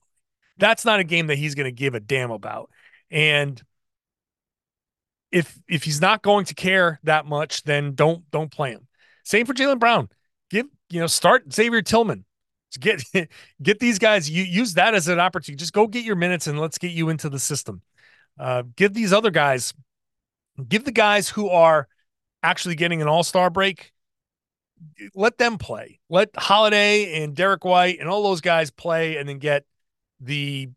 That's 0.58 0.86
not 0.86 1.02
a 1.02 1.04
game 1.04 1.28
that 1.28 1.38
he's 1.38 1.56
going 1.56 1.66
to 1.66 1.72
give 1.72 1.96
a 1.96 2.00
damn 2.00 2.32
about. 2.32 2.70
And 3.12 3.62
if 5.32 5.60
if 5.68 5.84
he's 5.84 6.02
not 6.02 6.22
going 6.22 6.46
to 6.46 6.56
care 6.56 7.00
that 7.04 7.26
much, 7.26 7.64
then 7.64 7.94
don't 7.96 8.30
don't 8.32 8.52
play 8.52 8.72
him. 8.72 8.88
Same 9.24 9.46
for 9.46 9.54
Jaylen 9.54 9.80
Brown. 9.80 10.10
Give 10.50 10.66
you 10.90 11.00
know 11.00 11.08
start 11.08 11.54
Xavier 11.54 11.82
Tillman. 11.82 12.26
Get 12.80 13.04
get 13.62 13.80
these 13.80 14.00
guys. 14.00 14.30
You 14.30 14.44
use 14.44 14.74
that 14.76 14.96
as 14.96 15.08
an 15.08 15.20
opportunity. 15.20 15.60
Just 15.60 15.74
go 15.74 15.88
get 15.88 16.04
your 16.04 16.16
minutes 16.16 16.48
and 16.48 16.60
let's 16.60 16.78
get 16.78 16.92
you 16.92 17.10
into 17.10 17.30
the 17.30 17.40
system. 17.40 17.82
Uh, 18.40 18.64
give 18.76 18.94
these 18.94 19.12
other 19.14 19.32
guys, 19.32 19.74
give 20.68 20.86
the 20.86 20.92
guys 20.92 21.30
who 21.30 21.50
are 21.50 21.88
actually 22.42 22.76
getting 22.76 23.02
an 23.02 23.08
All 23.08 23.24
Star 23.24 23.50
break. 23.50 23.92
Let 25.14 25.38
them 25.38 25.58
play. 25.58 26.00
Let 26.10 26.30
Holiday 26.38 27.22
and 27.22 27.36
Derrick 27.36 27.66
White 27.66 28.00
and 28.00 28.08
all 28.08 28.24
those 28.24 28.42
guys 28.42 28.72
play, 28.72 29.18
and 29.18 29.28
then 29.28 29.38
get 29.38 29.66
the 30.22 30.70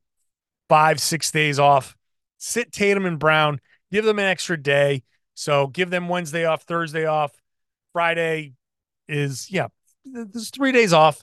five 0.68 1.00
six 1.00 1.30
days 1.30 1.58
off. 1.58 1.96
Sit 2.38 2.72
Tatum 2.72 3.06
and 3.06 3.18
Brown 3.18 3.60
give 3.92 4.04
them 4.04 4.18
an 4.18 4.24
extra 4.24 4.60
day. 4.60 5.04
So 5.34 5.68
give 5.68 5.90
them 5.90 6.08
Wednesday 6.08 6.44
off, 6.44 6.62
Thursday 6.64 7.06
off, 7.06 7.32
Friday 7.92 8.54
is 9.08 9.50
yeah, 9.50 9.68
there's 10.04 10.50
three 10.50 10.72
days 10.72 10.92
off. 10.92 11.22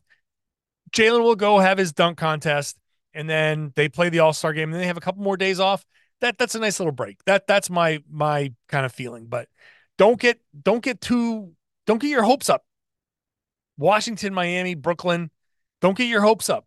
Jaylen 0.91 1.21
will 1.21 1.35
go 1.35 1.59
have 1.59 1.77
his 1.77 1.91
dunk 1.91 2.17
contest, 2.17 2.77
and 3.13 3.29
then 3.29 3.73
they 3.75 3.89
play 3.89 4.09
the 4.09 4.19
All 4.19 4.33
Star 4.33 4.53
game, 4.53 4.69
and 4.69 4.73
then 4.73 4.81
they 4.81 4.87
have 4.87 4.97
a 4.97 5.01
couple 5.01 5.23
more 5.23 5.37
days 5.37 5.59
off. 5.59 5.85
That 6.21 6.37
that's 6.37 6.55
a 6.55 6.59
nice 6.59 6.79
little 6.79 6.91
break. 6.91 7.23
That 7.25 7.47
that's 7.47 7.69
my 7.69 8.03
my 8.09 8.53
kind 8.67 8.85
of 8.85 8.91
feeling. 8.91 9.25
But 9.25 9.47
don't 9.97 10.19
get 10.19 10.39
don't 10.63 10.83
get 10.83 11.01
too 11.01 11.53
don't 11.85 12.01
get 12.01 12.09
your 12.09 12.23
hopes 12.23 12.49
up. 12.49 12.63
Washington, 13.77 14.33
Miami, 14.33 14.75
Brooklyn, 14.75 15.31
don't 15.81 15.97
get 15.97 16.07
your 16.07 16.21
hopes 16.21 16.49
up. 16.49 16.65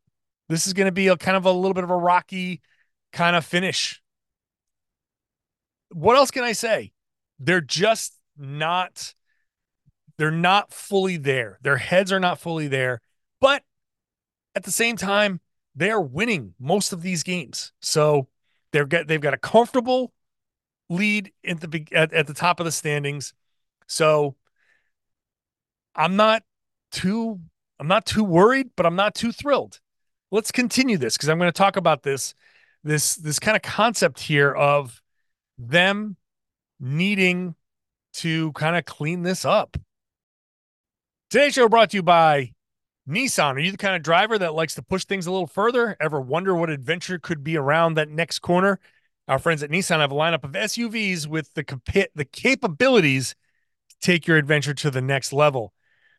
This 0.49 0.67
is 0.67 0.73
going 0.73 0.87
to 0.87 0.93
be 0.93 1.09
a 1.09 1.17
kind 1.17 1.37
of 1.37 1.45
a 1.45 1.53
little 1.53 1.75
bit 1.75 1.85
of 1.85 1.91
a 1.91 1.97
rocky 1.97 2.63
kind 3.13 3.37
of 3.37 3.45
finish 3.45 4.02
what 5.93 6.17
else 6.17 6.31
can 6.31 6.45
I 6.45 6.53
say? 6.53 6.93
They're 7.39 7.61
just 7.61 8.19
not 8.37 9.15
they're 10.19 10.31
not 10.31 10.73
fully 10.73 11.17
there. 11.17 11.59
Their 11.63 11.79
heads 11.79 12.13
are 12.13 12.21
not 12.21 12.39
fully 12.39 12.69
there. 12.69 13.01
But 13.41 13.65
at 14.55 14.65
the 14.65 14.71
same 14.71 14.97
time, 14.97 15.41
they're 15.75 16.01
winning 16.01 16.55
most 16.61 16.93
of 16.93 17.03
these 17.03 17.23
games. 17.23 17.73
So 17.81 18.29
they're 18.73 18.87
get 18.87 19.09
they've 19.09 19.21
got 19.21 19.35
a 19.35 19.39
comfortable 19.39 20.13
lead 20.89 21.33
at 21.45 21.61
the 21.61 21.87
at, 21.93 22.13
at 22.13 22.27
the 22.27 22.35
top 22.35 22.61
of 22.61 22.67
the 22.67 22.73
standings. 22.73 23.35
So 23.87 24.37
I'm 25.95 26.17
not 26.17 26.43
too 26.91 27.41
I'm 27.81 27.89
not 27.89 28.07
too 28.07 28.25
worried, 28.25 28.71
but 28.77 28.87
I'm 28.87 28.97
not 28.97 29.15
too 29.15 29.33
thrilled. 29.33 29.81
Let's 30.31 30.53
continue 30.53 30.99
this 30.99 31.17
because 31.17 31.29
I'm 31.29 31.39
going 31.39 31.49
to 31.49 31.57
talk 31.59 31.77
about 31.77 32.03
this 32.03 32.35
this 32.85 33.17
this 33.17 33.39
kind 33.39 33.57
of 33.57 33.63
concept 33.63 34.21
here 34.21 34.53
of 34.53 35.02
them 35.59 36.17
needing 36.81 37.55
to 38.15 38.53
kind 38.53 38.77
of 38.77 38.85
clean 38.85 39.23
this 39.23 39.45
up. 39.45 39.77
Today's 41.31 41.55
show 41.55 41.69
brought 41.69 41.91
to 41.91 41.97
you 41.97 42.03
by 42.03 42.53
Nissan. 43.09 43.55
Are 43.55 43.61
you 43.61 43.71
the 43.71 43.79
kind 43.79 43.97
of 43.97 44.03
driver 44.03 44.39
that 44.39 44.55
likes 44.55 44.75
to 44.75 44.83
push 44.83 45.05
things 45.05 45.27
a 45.27 45.33
little 45.33 45.47
further? 45.47 45.97
Ever 46.01 46.21
wonder 46.21 46.55
what 46.55 46.71
adventure 46.71 47.19
could 47.19 47.43
be 47.43 47.57
around 47.57 47.95
that 47.95 48.09
next 48.09 48.41
corner? 48.41 48.79
Our 49.29 49.39
friends 49.39 49.63
at 49.63 49.71
Nissan 49.71 50.01
have 50.01 50.13
a 50.13 50.17
lineup 50.17 50.45
of 50.45 50.55
SUVs 50.55 51.27
with 51.27 51.53
the 51.55 51.65
compa- 51.65 52.09
the 52.15 52.25
capabilities 52.25 53.35
to 53.89 53.97
take 54.01 54.27
your 54.27 54.37
adventure 54.37 54.75
to 54.75 54.91
the 54.91 55.01
next 55.01 55.33
level. 55.33 55.73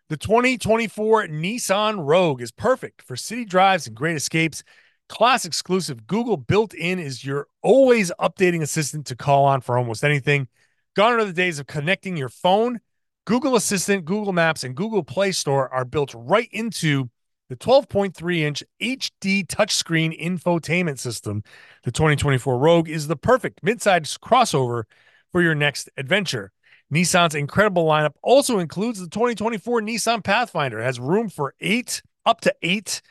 The 0.10 0.18
2024 0.18 1.28
Nissan 1.28 2.06
Rogue 2.06 2.42
is 2.42 2.52
perfect 2.52 3.02
for 3.02 3.16
city 3.16 3.46
drives 3.46 3.88
and 3.88 3.96
great 3.96 4.16
escapes. 4.16 4.64
Class 5.10 5.46
exclusive 5.46 6.08
Google 6.08 6.38
built 6.38 6.74
in 6.74 7.00
is 7.00 7.26
your 7.26 7.48
always 7.62 8.12
updating 8.20 8.62
assistant 8.62 9.06
to 9.08 9.16
call 9.16 9.46
on 9.46 9.62
for 9.62 9.78
almost 9.78 10.04
anything. 10.04 10.48
Gone 10.96 11.14
are 11.14 11.26
the 11.26 11.34
days 11.34 11.60
of 11.60 11.68
connecting 11.68 12.18
your 12.18 12.30
phone. 12.30 12.80
Google 13.26 13.56
Assistant, 13.56 14.06
Google 14.06 14.34
Maps, 14.34 14.64
and 14.64 14.76
Google 14.76 15.04
Play 15.04 15.32
Store 15.32 15.70
are 15.74 15.86
built 15.86 16.14
right 16.16 16.50
into 16.52 17.10
the 17.50 17.56
12.3 17.56 18.40
inch 18.40 18.64
HD 18.82 19.46
touchscreen 19.46 20.20
infotainment 20.20 21.00
system. 21.00 21.44
The 21.84 21.92
2024 21.92 22.58
Rogue 22.58 22.90
is 22.90 23.08
the 23.08 23.16
perfect 23.16 23.64
midsize 23.64 24.18
crossover 24.20 24.84
for 25.32 25.42
your 25.42 25.56
next 25.56 25.90
adventure. 25.98 26.52
Nissan's 26.94 27.36
incredible 27.36 27.86
lineup 27.86 28.14
also 28.22 28.60
includes 28.60 29.00
the 29.00 29.10
2024 29.10 29.82
Nissan 29.82 30.24
Pathfinder. 30.24 30.80
It 30.80 30.84
has 30.84 31.00
room 31.00 31.30
for 31.30 31.56
eight, 31.60 32.02
up 32.26 32.42
to 32.42 32.54
eight, 32.62 33.02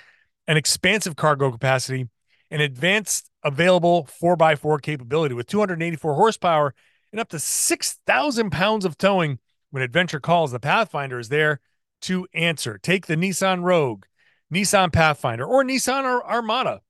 an 0.46 0.56
expansive 0.56 1.16
cargo 1.16 1.50
capacity, 1.50 2.08
and 2.50 2.60
advanced 2.60 3.30
available 3.42 4.08
4x4 4.22 4.82
capability 4.82 5.34
with 5.34 5.46
284 5.46 6.14
horsepower 6.14 6.74
and 7.10 7.20
up 7.20 7.30
to 7.30 7.38
6,000 7.38 8.50
pounds 8.50 8.84
of 8.84 8.98
towing. 8.98 9.38
When 9.70 9.82
adventure 9.82 10.20
calls, 10.20 10.52
the 10.52 10.60
Pathfinder 10.60 11.18
is 11.18 11.30
there 11.30 11.60
to 12.02 12.26
answer. 12.34 12.78
Take 12.78 13.06
the 13.06 13.16
Nissan 13.16 13.62
Rogue, 13.62 14.04
Nissan 14.52 14.92
Pathfinder, 14.92 15.46
or 15.46 15.64
Nissan 15.64 16.04
Armada. 16.04 16.82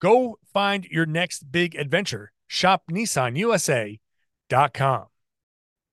Go 0.00 0.38
find 0.52 0.84
your 0.84 1.06
next 1.06 1.50
big 1.50 1.74
adventure. 1.74 2.30
Shop 2.46 2.84
NissanUSA.com. 2.90 5.06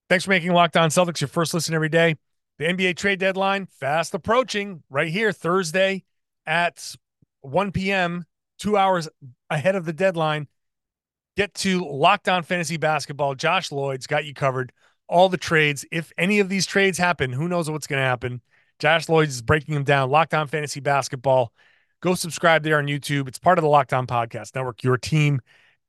Thanks 0.09 0.25
for 0.25 0.29
making 0.29 0.51
Locked 0.51 0.77
On 0.77 0.89
Celtics 0.89 1.21
your 1.21 1.27
first 1.27 1.53
listen 1.53 1.73
every 1.73 1.89
day. 1.89 2.15
The 2.59 2.65
NBA 2.65 2.97
trade 2.97 3.19
deadline 3.19 3.67
fast 3.79 4.13
approaching 4.13 4.83
right 4.89 5.07
here 5.07 5.31
Thursday 5.31 6.03
at 6.49 6.95
1 7.41 7.71
p.m., 7.71 8.25
two 8.57 8.75
hours 8.75 9.07
ahead 9.49 9.75
of 9.75 9.85
the 9.85 9.93
deadline. 9.93 10.47
Get 11.37 11.53
to 11.55 11.85
Locked 11.87 12.27
On 12.27 12.43
Fantasy 12.43 12.75
Basketball. 12.75 13.35
Josh 13.35 13.71
Lloyd's 13.71 14.07
got 14.07 14.25
you 14.25 14.33
covered. 14.33 14.73
All 15.07 15.29
the 15.29 15.37
trades. 15.37 15.85
If 15.91 16.11
any 16.17 16.39
of 16.39 16.49
these 16.49 16.65
trades 16.65 16.97
happen, 16.97 17.31
who 17.31 17.47
knows 17.47 17.69
what's 17.69 17.87
going 17.87 18.01
to 18.01 18.05
happen? 18.05 18.41
Josh 18.79 19.07
Lloyd's 19.07 19.35
is 19.35 19.41
breaking 19.41 19.75
them 19.75 19.83
down. 19.83 20.09
Locked 20.09 20.33
On 20.33 20.47
Fantasy 20.47 20.79
Basketball. 20.79 21.53
Go 22.01 22.15
subscribe 22.15 22.63
there 22.63 22.77
on 22.77 22.87
YouTube. 22.87 23.27
It's 23.27 23.39
part 23.39 23.57
of 23.57 23.63
the 23.63 23.69
Locked 23.69 23.93
On 23.93 24.07
Podcast 24.07 24.55
Network, 24.55 24.83
your 24.83 24.97
team 24.97 25.41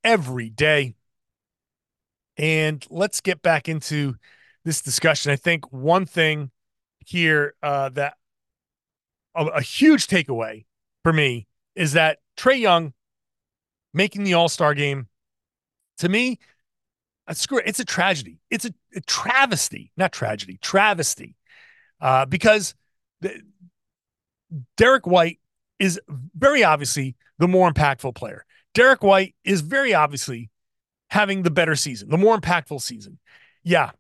every 0.05 0.51
day. 0.51 0.95
And 2.37 2.85
let's 2.91 3.21
get 3.21 3.43
back 3.43 3.69
into 3.69 4.15
this 4.65 4.83
discussion. 4.83 5.33
I 5.33 5.37
think 5.37 5.73
one 5.73 6.07
thing 6.07 6.51
here 7.07 7.55
uh, 7.63 7.89
that 7.91 8.15
a, 9.35 9.47
a 9.47 9.63
huge 9.63 10.07
takeaway 10.07 10.65
for 11.03 11.13
me 11.13 11.47
is 11.75 11.93
that 11.93 12.19
Trae 12.37 12.61
Young 12.61 12.93
making 13.93 14.25
the 14.25 14.35
All 14.35 14.49
Star 14.49 14.75
game 14.75 15.09
to 15.99 16.09
me, 16.09 16.39
screw 17.33 17.61
it's 17.65 17.81
a 17.81 17.85
tragedy. 17.85 18.41
It's 18.51 18.65
a, 18.65 18.75
a 18.95 19.01
travesty, 19.03 19.93
not 19.97 20.13
tragedy, 20.13 20.59
travesty, 20.61 21.37
uh, 22.01 22.27
because 22.27 22.75
the, 23.21 23.43
Derrick 24.77 25.07
White 25.07 25.39
is 25.79 26.01
very 26.09 26.65
obviously 26.65 27.17
the 27.39 27.49
more 27.49 27.71
impactful 27.73 28.15
player. 28.15 28.45
Derrick 28.75 29.03
White 29.03 29.35
is 29.45 29.61
very 29.61 29.95
obviously 29.95 30.51
having 31.09 31.43
the 31.43 31.51
better 31.51 31.77
season, 31.77 32.09
the 32.09 32.19
more 32.19 32.39
impactful 32.39 32.81
season. 32.81 33.19
Yeah. 33.63 33.91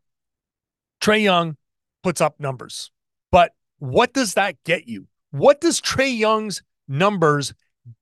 Trae 1.01 1.23
Young 1.23 1.57
puts 2.03 2.21
up 2.21 2.39
numbers, 2.39 2.91
but 3.31 3.53
what 3.79 4.13
does 4.13 4.35
that 4.35 4.57
get 4.65 4.87
you? 4.87 5.07
What 5.31 5.61
does 5.61 5.81
Trae 5.81 6.17
Young's 6.17 6.63
numbers 6.89 7.55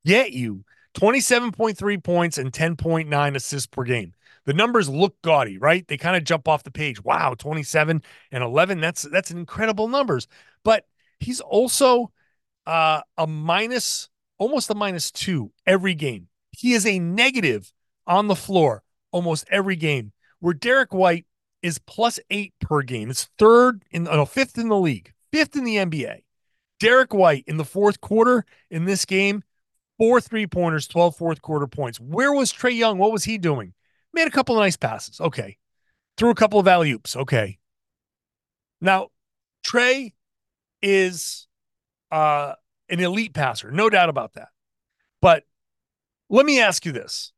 get 0.05 0.33
you? 0.33 0.65
27.3 0.95 2.03
points 2.03 2.39
and 2.39 2.53
10.9 2.53 3.37
assists 3.37 3.67
per 3.67 3.85
game. 3.85 4.15
The 4.47 4.55
numbers 4.55 4.89
look 4.89 5.21
gaudy, 5.23 5.59
right? 5.59 5.87
They 5.87 5.99
kind 5.99 6.17
of 6.17 6.25
jump 6.25 6.49
off 6.49 6.63
the 6.65 6.71
page. 6.71 7.05
Wow, 7.05 7.35
27 7.35 8.03
and 8.33 8.43
11. 8.43 8.81
That's 8.81 9.03
that's 9.03 9.31
incredible 9.31 9.89
numbers. 9.89 10.27
But 10.65 10.87
he's 11.21 11.41
also 11.41 12.13
uh, 12.67 13.03
a 13.19 13.27
minus, 13.27 14.09
almost 14.39 14.71
a 14.71 14.75
minus 14.75 15.11
two 15.11 15.53
every 15.67 15.95
game. 15.95 16.29
He 16.53 16.73
is 16.73 16.87
a 16.87 16.99
negative 16.99 17.73
on 18.07 18.29
the 18.29 18.35
floor 18.35 18.83
almost 19.11 19.47
every 19.51 19.77
game, 19.77 20.13
where 20.41 20.55
Derrick 20.55 20.95
White 20.95 21.27
is 21.63 21.79
plus 21.79 22.19
eight 22.31 22.55
per 22.61 22.83
game. 22.83 23.11
It's 23.11 23.29
third 23.39 23.85
in 23.91 24.05
no, 24.05 24.25
fifth 24.25 24.59
in 24.59 24.69
the 24.69 24.79
league, 24.79 25.13
fifth 25.31 25.57
in 25.57 25.65
the 25.65 25.77
NBA. 25.77 26.23
Derrick 26.81 27.13
White 27.13 27.45
in 27.47 27.57
the 27.57 27.65
fourth 27.65 28.01
quarter 28.01 28.45
in 28.71 28.85
this 28.85 29.05
game, 29.05 29.43
four 29.99 30.21
three 30.21 30.47
pointers, 30.47 30.87
12 30.87 31.17
fourth 31.17 31.43
quarter 31.43 31.67
points. 31.67 31.99
Where 32.01 32.33
was 32.33 32.53
Trae 32.53 32.77
Young? 32.77 32.99
What 32.99 33.13
was 33.13 33.25
he 33.25 33.39
doing? 33.39 33.75
Made 34.13 34.29
a 34.29 34.31
couple 34.33 34.57
of 34.57 34.61
nice 34.61 34.77
passes. 34.77 35.21
Okay. 35.21 35.57
Threw 36.17 36.31
a 36.31 36.35
couple 36.35 36.59
of 36.59 36.67
alley 36.67 36.91
oops. 36.93 37.15
Okay. 37.17 37.59
Now, 38.81 39.09
Trae 39.67 40.13
is 40.83 41.47
uh, 42.11 42.55
an 42.89 43.01
elite 43.01 43.35
passer, 43.35 43.71
no 43.71 43.91
doubt 43.91 44.09
about 44.09 44.35
that. 44.35 44.49
But 45.21 45.45
let 46.31 46.47
me 46.47 46.61
ask 46.61 46.85
you 46.87 46.93
this 46.93 47.33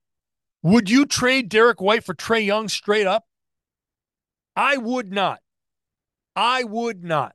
would 0.63 0.91
you 0.91 1.07
trade 1.07 1.49
Derrick 1.49 1.81
White 1.81 2.05
for 2.05 2.15
Trae 2.15 2.45
Young 2.45 2.69
straight 2.69 3.07
up? 3.07 3.25
I 4.55 4.77
would 4.77 5.11
not. 5.11 5.41
I 6.37 6.65
would 6.65 7.03
not. 7.03 7.35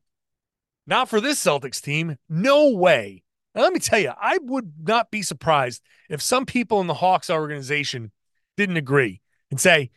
Not 0.88 1.10
for 1.10 1.20
this 1.20 1.44
Celtics 1.44 1.82
team. 1.82 2.18
No 2.30 2.70
way. 2.70 3.24
Now, 3.54 3.62
let 3.62 3.74
me 3.74 3.80
tell 3.80 4.00
you, 4.00 4.12
I 4.20 4.38
would 4.42 4.74
not 4.84 5.12
be 5.12 5.22
surprised 5.22 5.82
if 6.10 6.22
some 6.22 6.46
people 6.46 6.82
in 6.82 6.88
the 6.88 6.94
Hawks 6.96 7.30
organization 7.30 8.12
didn't 8.58 8.78
agree 8.78 9.22
and 9.50 9.60
say, 9.60 9.92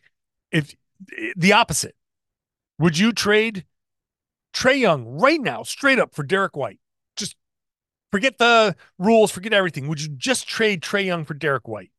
if 0.51 0.75
the 1.37 1.53
opposite, 1.53 1.97
would 2.79 2.97
you 2.97 3.13
trade 3.13 3.67
Trae 4.55 4.79
Young 4.79 5.05
right 5.07 5.41
now, 5.41 5.63
straight 5.65 5.99
up 5.99 6.15
for 6.15 6.23
Derrick 6.23 6.57
White? 6.57 6.79
Just 7.17 7.37
forget 8.13 8.39
the 8.39 8.77
rules, 8.99 9.31
forget 9.31 9.53
everything. 9.53 9.89
Would 9.89 10.01
you 10.01 10.09
just 10.17 10.49
trade 10.49 10.81
Trae 10.81 11.05
Young 11.05 11.25
for 11.25 11.35
Derrick 11.35 11.67
White? 11.67 11.91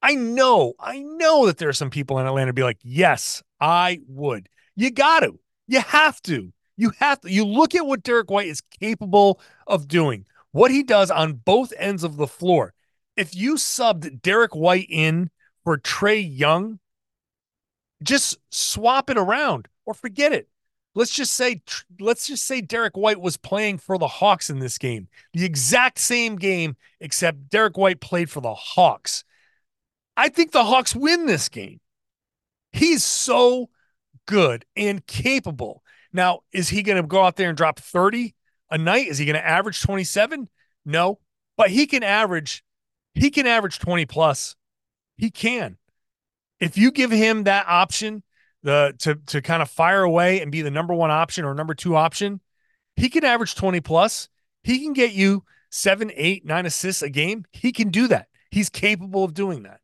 I 0.00 0.14
know, 0.14 0.74
I 0.80 1.02
know 1.02 1.46
that 1.46 1.58
there 1.58 1.68
are 1.68 1.72
some 1.74 1.90
people 1.90 2.18
in 2.18 2.26
Atlanta 2.26 2.52
be 2.52 2.62
like, 2.62 2.78
yes, 2.82 3.42
I 3.60 4.00
would. 4.08 4.48
You 4.74 4.90
got 4.90 5.20
to. 5.20 5.38
You 5.66 5.80
have 5.80 6.20
to. 6.22 6.52
You 6.76 6.92
have 6.98 7.20
to. 7.20 7.30
You 7.30 7.44
look 7.44 7.74
at 7.74 7.86
what 7.86 8.02
Derrick 8.02 8.30
White 8.30 8.48
is 8.48 8.62
capable 8.80 9.40
of 9.66 9.88
doing, 9.88 10.26
what 10.52 10.70
he 10.70 10.82
does 10.82 11.10
on 11.10 11.34
both 11.34 11.72
ends 11.78 12.04
of 12.04 12.16
the 12.16 12.26
floor. 12.26 12.74
If 13.16 13.34
you 13.34 13.54
subbed 13.54 14.22
Derrick 14.22 14.54
White 14.54 14.86
in 14.88 15.30
for 15.64 15.78
Trae 15.78 16.26
Young, 16.26 16.78
just 18.02 18.38
swap 18.50 19.10
it 19.10 19.18
around 19.18 19.68
or 19.84 19.94
forget 19.94 20.32
it. 20.32 20.48
Let's 20.94 21.12
just 21.12 21.34
say 21.34 21.62
let's 22.00 22.26
just 22.26 22.44
say 22.44 22.60
Derrick 22.60 22.96
White 22.96 23.20
was 23.20 23.36
playing 23.36 23.78
for 23.78 23.96
the 23.96 24.08
Hawks 24.08 24.50
in 24.50 24.58
this 24.58 24.76
game. 24.78 25.08
The 25.32 25.44
exact 25.44 25.98
same 25.98 26.36
game 26.36 26.76
except 27.00 27.48
Derrick 27.48 27.78
White 27.78 28.00
played 28.00 28.30
for 28.30 28.40
the 28.40 28.54
Hawks. 28.54 29.24
I 30.16 30.28
think 30.28 30.52
the 30.52 30.64
Hawks 30.64 30.94
win 30.94 31.26
this 31.26 31.48
game. 31.48 31.80
He's 32.72 33.02
so 33.04 33.70
good 34.26 34.64
and 34.76 35.06
capable. 35.06 35.81
Now, 36.12 36.40
is 36.52 36.68
he 36.68 36.82
going 36.82 37.00
to 37.00 37.06
go 37.06 37.22
out 37.22 37.36
there 37.36 37.48
and 37.48 37.56
drop 37.56 37.78
30 37.78 38.34
a 38.70 38.78
night? 38.78 39.08
Is 39.08 39.18
he 39.18 39.24
going 39.24 39.34
to 39.34 39.46
average 39.46 39.80
27? 39.80 40.48
No, 40.84 41.20
but 41.56 41.70
he 41.70 41.86
can 41.86 42.02
average 42.02 42.64
he 43.14 43.30
can 43.30 43.46
average 43.46 43.78
20 43.78 44.06
plus. 44.06 44.56
He 45.16 45.30
can. 45.30 45.76
If 46.60 46.78
you 46.78 46.90
give 46.90 47.10
him 47.10 47.44
that 47.44 47.66
option, 47.68 48.22
the 48.62 48.94
to 49.00 49.16
to 49.26 49.42
kind 49.42 49.62
of 49.62 49.70
fire 49.70 50.02
away 50.02 50.40
and 50.40 50.52
be 50.52 50.62
the 50.62 50.70
number 50.70 50.94
1 50.94 51.10
option 51.10 51.44
or 51.44 51.54
number 51.54 51.74
2 51.74 51.96
option, 51.96 52.40
he 52.96 53.08
can 53.08 53.24
average 53.24 53.54
20 53.54 53.80
plus. 53.80 54.28
He 54.62 54.78
can 54.80 54.92
get 54.92 55.12
you 55.12 55.44
seven, 55.70 56.12
eight, 56.14 56.44
nine 56.44 56.66
assists 56.66 57.02
a 57.02 57.10
game. 57.10 57.44
He 57.50 57.72
can 57.72 57.90
do 57.90 58.06
that. 58.08 58.28
He's 58.50 58.68
capable 58.68 59.24
of 59.24 59.34
doing 59.34 59.64
that. 59.64 59.80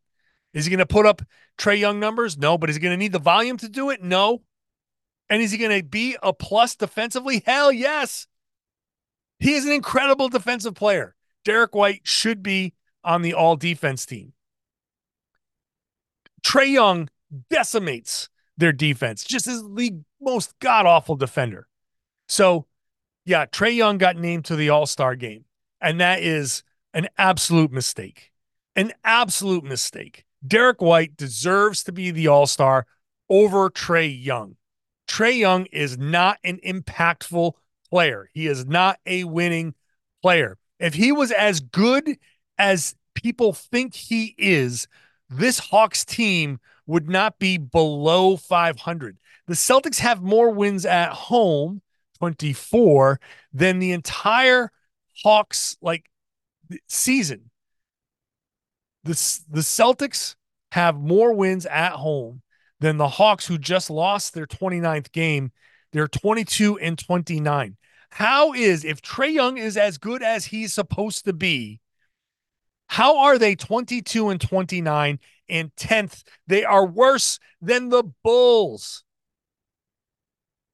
Is 0.54 0.66
he 0.66 0.70
going 0.70 0.78
to 0.78 0.87
put 0.87 1.06
up 1.06 1.23
Trae 1.58 1.78
Young 1.78 1.99
numbers? 1.99 2.38
No. 2.38 2.56
But 2.56 2.70
is 2.70 2.76
he 2.76 2.80
going 2.80 2.92
to 2.92 2.97
need 2.97 3.12
the 3.12 3.18
volume 3.18 3.56
to 3.58 3.68
do 3.68 3.90
it? 3.90 4.02
No. 4.02 4.42
And 5.30 5.42
is 5.42 5.50
he 5.50 5.58
going 5.58 5.78
to 5.78 5.85
be 5.85 6.16
a 6.23 6.32
plus 6.32 6.75
defensively? 6.75 7.42
Hell 7.44 7.70
yes. 7.70 8.26
He 9.38 9.54
is 9.54 9.64
an 9.64 9.73
incredible 9.73 10.28
defensive 10.28 10.75
player. 10.75 11.14
Derrick 11.44 11.75
White 11.75 12.00
should 12.04 12.42
be 12.42 12.75
on 13.04 13.23
the 13.23 13.35
all 13.35 13.56
defense 13.56 14.04
team. 14.04 14.32
Trae 16.44 16.73
Young 16.73 17.08
decimates 17.50 18.28
their 18.56 18.73
defense, 18.73 19.25
just 19.25 19.47
as 19.47 19.62
the 19.62 20.00
most 20.20 20.58
god 20.58 20.87
awful 20.87 21.16
defender. 21.16 21.68
So, 22.28 22.66
yeah, 23.25 23.47
Trae 23.47 23.75
Young 23.75 23.99
got 23.99 24.16
named 24.16 24.44
to 24.47 24.56
the 24.56 24.70
All 24.70 24.87
Star 24.87 25.14
game, 25.14 25.44
and 25.80 26.00
that 26.00 26.23
is 26.23 26.64
an 26.92 27.08
absolute 27.16 27.73
mistake. 27.73 28.32
An 28.75 28.92
absolute 29.04 29.64
mistake. 29.64 30.25
Derrick 30.47 30.80
White 30.80 31.16
deserves 31.16 31.82
to 31.85 31.92
be 31.92 32.11
the 32.11 32.28
All 32.28 32.47
Star 32.47 32.87
over 33.28 33.70
Trae 33.70 34.25
Young. 34.25 34.56
Trae 35.09 35.38
Young 35.38 35.67
is 35.67 35.99
not 35.99 36.38
an 36.45 36.59
impactful 36.65 37.53
player. 37.91 38.31
He 38.33 38.47
is 38.47 38.67
not 38.67 39.00
a 39.07 39.25
winning 39.25 39.75
player. 40.23 40.59
If 40.79 40.95
he 40.95 41.11
was 41.11 41.33
as 41.33 41.61
good 41.61 42.19
as 42.59 42.95
people 43.15 43.53
think 43.53 43.95
he 43.95 44.35
is, 44.38 44.87
this 45.29 45.59
Hawks 45.59 46.05
team 46.05 46.61
would 46.87 47.09
not 47.09 47.38
be 47.38 47.59
below 47.59 48.37
500. 48.37 49.19
The 49.47 49.55
Celtics 49.55 49.99
have 49.99 50.23
more 50.23 50.50
wins 50.50 50.87
at 50.87 51.11
home, 51.11 51.83
24, 52.19 53.19
than 53.53 53.79
the 53.79 53.93
entire 53.93 54.71
Hawks 55.23 55.77
like 55.81 56.11
season. 56.87 57.50
The, 59.05 59.15
the 59.49 59.61
Celtics 59.61 60.37
have 60.73 60.97
more 60.97 61.33
wins 61.33 61.67
at 61.67 61.93
home 61.93 62.43
than 62.80 62.97
the 62.97 63.08
Hawks, 63.08 63.47
who 63.47 63.58
just 63.58 63.90
lost 63.90 64.35
their 64.35 64.47
29th 64.47 65.12
game. 65.12 65.52
They're 65.92 66.08
22 66.08 66.78
and 66.78 66.99
29. 66.99 67.76
How 68.11 68.52
is, 68.52 68.85
if 68.85 69.02
Trae 69.02 69.32
Young 69.32 69.58
is 69.58 69.76
as 69.76 69.99
good 69.99 70.23
as 70.23 70.47
he's 70.47 70.73
supposed 70.73 71.25
to 71.26 71.32
be, 71.32 71.80
how 72.88 73.18
are 73.18 73.38
they 73.38 73.54
22 73.54 74.30
and 74.30 74.40
29 74.40 75.18
and 75.49 75.75
10th? 75.76 76.23
They 76.47 76.64
are 76.64 76.87
worse 76.87 77.38
than 77.61 77.90
the 77.90 78.04
Bulls. 78.25 79.04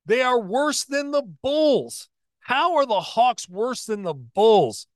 They 0.07 0.23
are 0.23 0.41
worse 0.41 0.85
than 0.85 1.11
the 1.11 1.23
Bulls. 1.23 2.09
How 2.41 2.77
are 2.77 2.87
the 2.87 3.01
Hawks 3.01 3.49
worse 3.49 3.87
than 3.87 4.03
the 4.03 4.15
Bulls? 4.15 4.87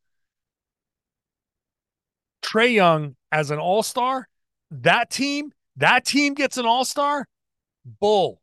Trae 2.43 2.73
Young 2.73 3.17
as 3.33 3.51
an 3.51 3.59
all 3.59 3.83
star, 3.83 4.29
that 4.71 5.11
team, 5.11 5.53
that 5.79 6.05
team 6.05 6.35
gets 6.35 6.59
an 6.59 6.67
all 6.67 6.85
star. 6.85 7.27
Bull. 8.01 8.41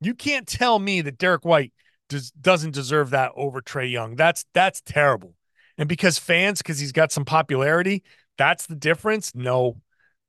You 0.00 0.14
can't 0.14 0.46
tell 0.46 0.78
me 0.78 1.00
that 1.00 1.18
Derrick 1.18 1.44
White 1.44 1.72
does, 2.08 2.30
doesn't 2.32 2.72
deserve 2.72 3.10
that 3.10 3.32
over 3.36 3.62
Trae 3.62 3.90
Young. 3.90 4.16
That's 4.16 4.44
that's 4.52 4.80
terrible. 4.82 5.34
And 5.78 5.88
because 5.88 6.18
fans, 6.18 6.58
because 6.58 6.78
he's 6.78 6.92
got 6.92 7.12
some 7.12 7.24
popularity, 7.24 8.02
that's 8.36 8.66
the 8.66 8.74
difference. 8.74 9.34
No, 9.34 9.80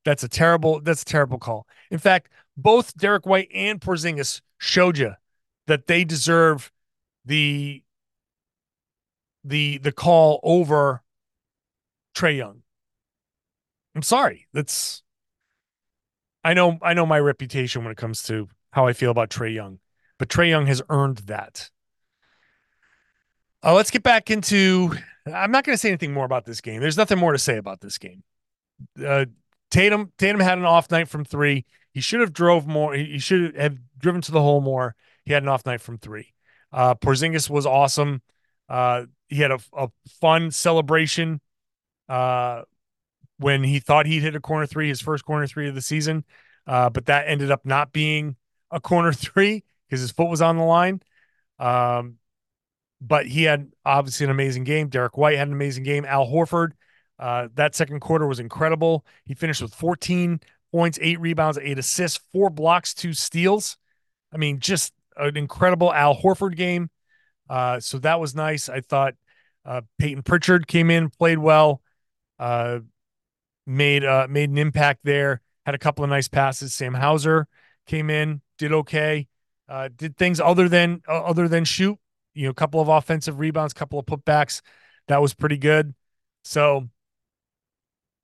that's 0.04 0.24
a 0.24 0.30
terrible, 0.30 0.82
that's 0.82 1.02
a 1.02 1.06
terrible 1.06 1.38
call. 1.38 1.68
In 1.92 2.00
fact, 2.00 2.30
both 2.58 2.96
Derrick 2.96 3.26
White 3.26 3.50
and 3.54 3.82
Porzingis 3.82 4.42
showed 4.58 4.98
you 4.98 5.14
that 5.68 5.88
they 5.88 6.04
deserve 6.04 6.72
the 7.26 7.84
the 9.44 9.78
the 9.80 9.92
call 9.92 10.40
over 10.44 11.04
Trae 12.16 12.38
Young. 12.38 12.62
I'm 13.96 14.02
sorry. 14.02 14.48
That's 14.54 15.04
I 16.46 16.54
know 16.54 16.78
I 16.84 16.94
know 16.94 17.08
my 17.08 17.20
reputation 17.20 17.84
when 17.84 17.92
it 17.92 17.98
comes 17.98 18.22
to 18.24 18.48
how 18.72 18.86
I 18.86 18.94
feel 18.94 19.10
about 19.10 19.32
Trae 19.32 19.54
Young, 19.54 19.80
but 20.20 20.30
Trae 20.30 20.48
Young 20.48 20.68
has 20.68 20.82
earned 20.90 21.18
that. 21.26 21.72
Uh, 23.64 23.74
let's 23.74 23.90
get 23.90 24.04
back 24.04 24.30
into 24.30 24.94
I'm 25.26 25.50
not 25.52 25.64
going 25.64 25.74
to 25.74 25.78
say 25.78 25.90
anything 25.90 26.14
more 26.14 26.24
about 26.24 26.46
this 26.46 26.62
game. 26.62 26.82
There's 26.82 26.98
nothing 26.98 27.18
more 27.18 27.32
to 27.32 27.40
say 27.40 27.58
about 27.58 27.82
this 27.82 27.98
game. 27.98 28.24
Uh, 29.04 29.26
Tatum 29.72 30.12
Tatum 30.20 30.40
had 30.40 30.60
an 30.60 30.66
off 30.66 30.92
night 30.92 31.08
from 31.08 31.26
three. 31.26 31.66
He 31.94 32.00
should 32.00 32.20
have 32.20 32.32
drove 32.32 32.68
more. 32.68 32.94
He 32.94 33.18
should 33.18 33.56
have 33.56 33.80
driven 33.98 34.22
to 34.22 34.32
the 34.32 34.42
hole 34.42 34.62
more. 34.62 34.96
He 35.24 35.34
had 35.34 35.42
an 35.42 35.50
off 35.50 35.66
night 35.66 35.82
from 35.82 35.98
three. 35.98 36.34
Uh, 36.72 36.94
Porzingis 36.94 37.50
was 37.50 37.66
awesome. 37.66 38.22
Uh, 38.70 39.06
he 39.30 39.38
had 39.38 39.50
a, 39.50 39.60
a 39.74 39.90
fun 40.22 40.52
celebration 40.52 41.42
uh, 42.08 42.62
when 43.38 43.64
he 43.64 43.80
thought 43.80 44.06
he'd 44.06 44.24
hit 44.24 44.36
a 44.36 44.40
corner 44.40 44.66
three, 44.66 44.88
his 44.88 45.02
first 45.02 45.26
corner 45.26 45.48
three 45.48 45.68
of 45.68 45.76
the 45.76 45.82
season. 45.82 46.24
Uh, 46.68 46.90
but 46.90 47.06
that 47.06 47.28
ended 47.28 47.52
up 47.52 47.66
not 47.66 47.92
being 47.92 48.36
a 48.72 48.80
corner 48.80 49.14
three 49.14 49.64
because 49.88 50.02
his 50.02 50.12
foot 50.12 50.30
was 50.30 50.42
on 50.42 50.58
the 50.58 50.64
line. 50.64 51.02
Um, 51.60 52.16
but 53.02 53.28
he 53.28 53.44
had 53.44 53.72
obviously 53.86 54.24
an 54.26 54.32
amazing 54.32 54.64
game. 54.64 54.88
Derrick 54.88 55.18
White 55.18 55.38
had 55.38 55.48
an 55.48 55.54
amazing 55.54 55.84
game. 55.84 56.06
Al 56.06 56.26
Horford, 56.26 56.72
uh, 57.20 57.50
that 57.56 57.76
second 57.76 58.00
quarter 58.00 58.26
was 58.26 58.40
incredible. 58.40 59.06
He 59.26 59.34
finished 59.34 59.62
with 59.62 59.74
14 59.74 60.40
points, 60.72 60.98
eight 61.02 61.20
rebounds, 61.20 61.58
eight 61.62 61.78
assists, 61.78 62.20
four 62.32 62.50
blocks, 62.50 62.94
two 62.94 63.14
steals. 63.14 63.78
I 64.34 64.38
mean, 64.38 64.60
just 64.60 64.94
an 65.18 65.38
incredible 65.38 65.94
Al 65.94 66.16
Horford 66.16 66.56
game. 66.56 66.90
Uh, 67.50 67.80
so 67.80 68.00
that 68.00 68.20
was 68.20 68.34
nice. 68.34 68.70
I 68.70 68.82
thought 68.82 69.14
uh, 69.66 69.82
Payton 70.00 70.24
Pritchard 70.24 70.68
came 70.68 70.90
in, 70.90 71.10
played 71.10 71.38
well, 71.38 71.82
uh, 72.40 72.80
made 73.66 74.04
uh, 74.04 74.28
made 74.30 74.50
an 74.50 74.58
impact 74.58 75.02
there. 75.04 75.42
Had 75.66 75.76
a 75.76 75.80
couple 75.80 76.04
of 76.04 76.10
nice 76.10 76.28
passes. 76.28 76.74
Sam 76.74 76.94
Hauser 76.94 77.48
came 77.88 78.10
in, 78.10 78.42
did 78.58 78.72
okay, 78.72 79.28
uh, 79.68 79.90
did 79.96 80.18
things 80.18 80.40
other 80.40 80.70
than 80.70 81.02
uh, 81.08 81.24
other 81.24 81.48
than 81.48 81.66
shoot 81.66 81.98
you 82.36 82.44
know, 82.44 82.52
a 82.52 82.54
couple 82.54 82.82
of 82.82 82.90
offensive 82.90 83.40
rebounds, 83.40 83.74
couple 83.74 83.98
of 83.98 84.06
putbacks. 84.06 84.62
That 85.08 85.22
was 85.22 85.34
pretty 85.34 85.58
good. 85.58 85.96
So 86.44 86.90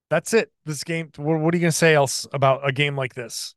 that's 0.09 0.33
it. 0.33 0.51
This 0.65 0.83
game. 0.83 1.09
What, 1.15 1.39
what 1.39 1.53
are 1.53 1.57
you 1.57 1.61
going 1.61 1.71
to 1.71 1.77
say 1.77 1.95
else 1.95 2.27
about 2.31 2.67
a 2.67 2.71
game 2.71 2.95
like 2.95 3.15
this? 3.15 3.55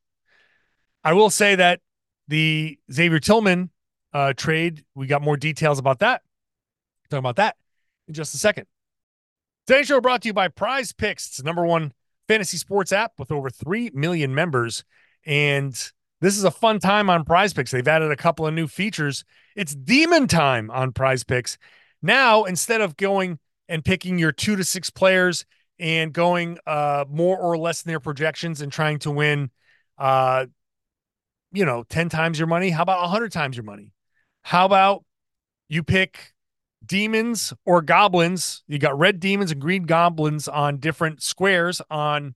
I 1.03 1.13
will 1.13 1.29
say 1.29 1.57
that 1.57 1.81
the 2.29 2.79
Xavier 2.91 3.19
Tillman 3.19 3.71
uh, 4.15 4.33
trade, 4.35 4.85
we 4.95 5.07
got 5.07 5.21
more 5.21 5.37
details 5.37 5.79
about 5.79 5.99
that. 5.99 6.23
Talk 7.11 7.19
about 7.19 7.37
that 7.37 7.57
in 8.09 8.15
just 8.15 8.35
a 8.35 8.39
second. 8.39 8.67
Today's 9.67 9.87
show 9.87 9.99
brought 9.99 10.21
to 10.23 10.29
you 10.29 10.35
by 10.35 10.49
Prize 10.49 10.93
Picks. 10.93 11.27
It's 11.27 11.37
the 11.39 11.43
number 11.43 11.65
one 11.65 11.95
fantasy 12.29 12.59
sports 12.59 12.93
app 12.93 13.13
with 13.19 13.33
over 13.33 13.49
3 13.49 13.93
million 13.95 14.35
members. 14.35 14.85
And 15.25 15.73
this 16.21 16.37
is 16.37 16.45
a 16.45 16.51
fun 16.51 16.81
time 16.81 17.09
on 17.09 17.25
Prize 17.25 17.55
Picks. 17.55 17.71
They've 17.71 17.89
added 17.89 18.11
a 18.11 18.17
couple 18.17 18.47
of 18.47 18.53
new 18.53 18.67
features. 18.67 19.25
It's 19.57 19.75
demon 19.75 20.29
time 20.29 20.71
on 20.71 20.93
Prize 20.93 21.25
Picks. 21.25 21.57
Now, 22.03 22.45
instead 22.45 22.83
of 22.83 22.99
going 22.99 23.39
and 23.67 23.83
picking 23.83 24.19
your 24.19 24.33
two 24.33 24.55
to 24.57 24.65
six 24.65 24.91
players 24.91 25.47
and 25.79 26.13
going 26.13 26.59
uh, 26.67 27.07
more 27.09 27.39
or 27.39 27.57
less 27.57 27.81
than 27.81 27.91
their 27.91 28.01
projections 28.01 28.61
and 28.61 28.71
trying 28.71 28.99
to 28.99 29.11
win, 29.11 29.51
uh, 29.97 30.45
you 31.53 31.65
know, 31.65 31.85
10 31.89 32.11
times 32.11 32.39
your 32.39 32.49
money, 32.49 32.69
how 32.69 32.83
about 32.83 33.01
100 33.01 33.33
times 33.33 33.57
your 33.57 33.65
money? 33.65 33.93
How 34.43 34.67
about 34.67 35.07
you 35.71 35.83
pick 35.83 36.34
demons 36.87 37.53
or 37.65 37.83
goblins? 37.83 38.63
You 38.67 38.79
got 38.79 38.99
red 38.99 39.21
demons 39.21 39.51
and 39.51 39.61
green 39.61 39.85
goblins 39.85 40.49
on 40.49 40.79
different 40.79 41.23
squares 41.23 41.81
on 41.91 42.35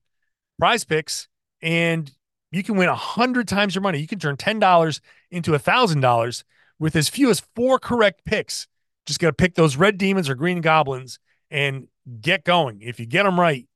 prize 0.59 0.83
picks, 0.83 1.27
and 1.61 2.11
you 2.51 2.63
can 2.63 2.75
win 2.75 2.89
a 2.89 2.95
hundred 2.95 3.47
times 3.47 3.75
your 3.75 3.81
money. 3.81 3.99
You 3.99 4.07
can 4.07 4.19
turn 4.19 4.37
ten 4.37 4.59
dollars 4.59 5.01
into 5.31 5.53
a 5.53 5.59
thousand 5.59 6.01
dollars 6.01 6.43
with 6.79 6.95
as 6.95 7.09
few 7.09 7.29
as 7.29 7.41
four 7.55 7.79
correct 7.79 8.25
picks. 8.25 8.67
Just 9.05 9.19
got 9.19 9.27
to 9.27 9.33
pick 9.33 9.55
those 9.55 9.75
red 9.75 9.97
demons 9.97 10.29
or 10.29 10.35
green 10.35 10.61
goblins 10.61 11.19
and 11.49 11.87
get 12.21 12.43
going. 12.43 12.81
If 12.81 12.99
you 12.99 13.05
get 13.05 13.23
them 13.23 13.39
right, 13.39 13.67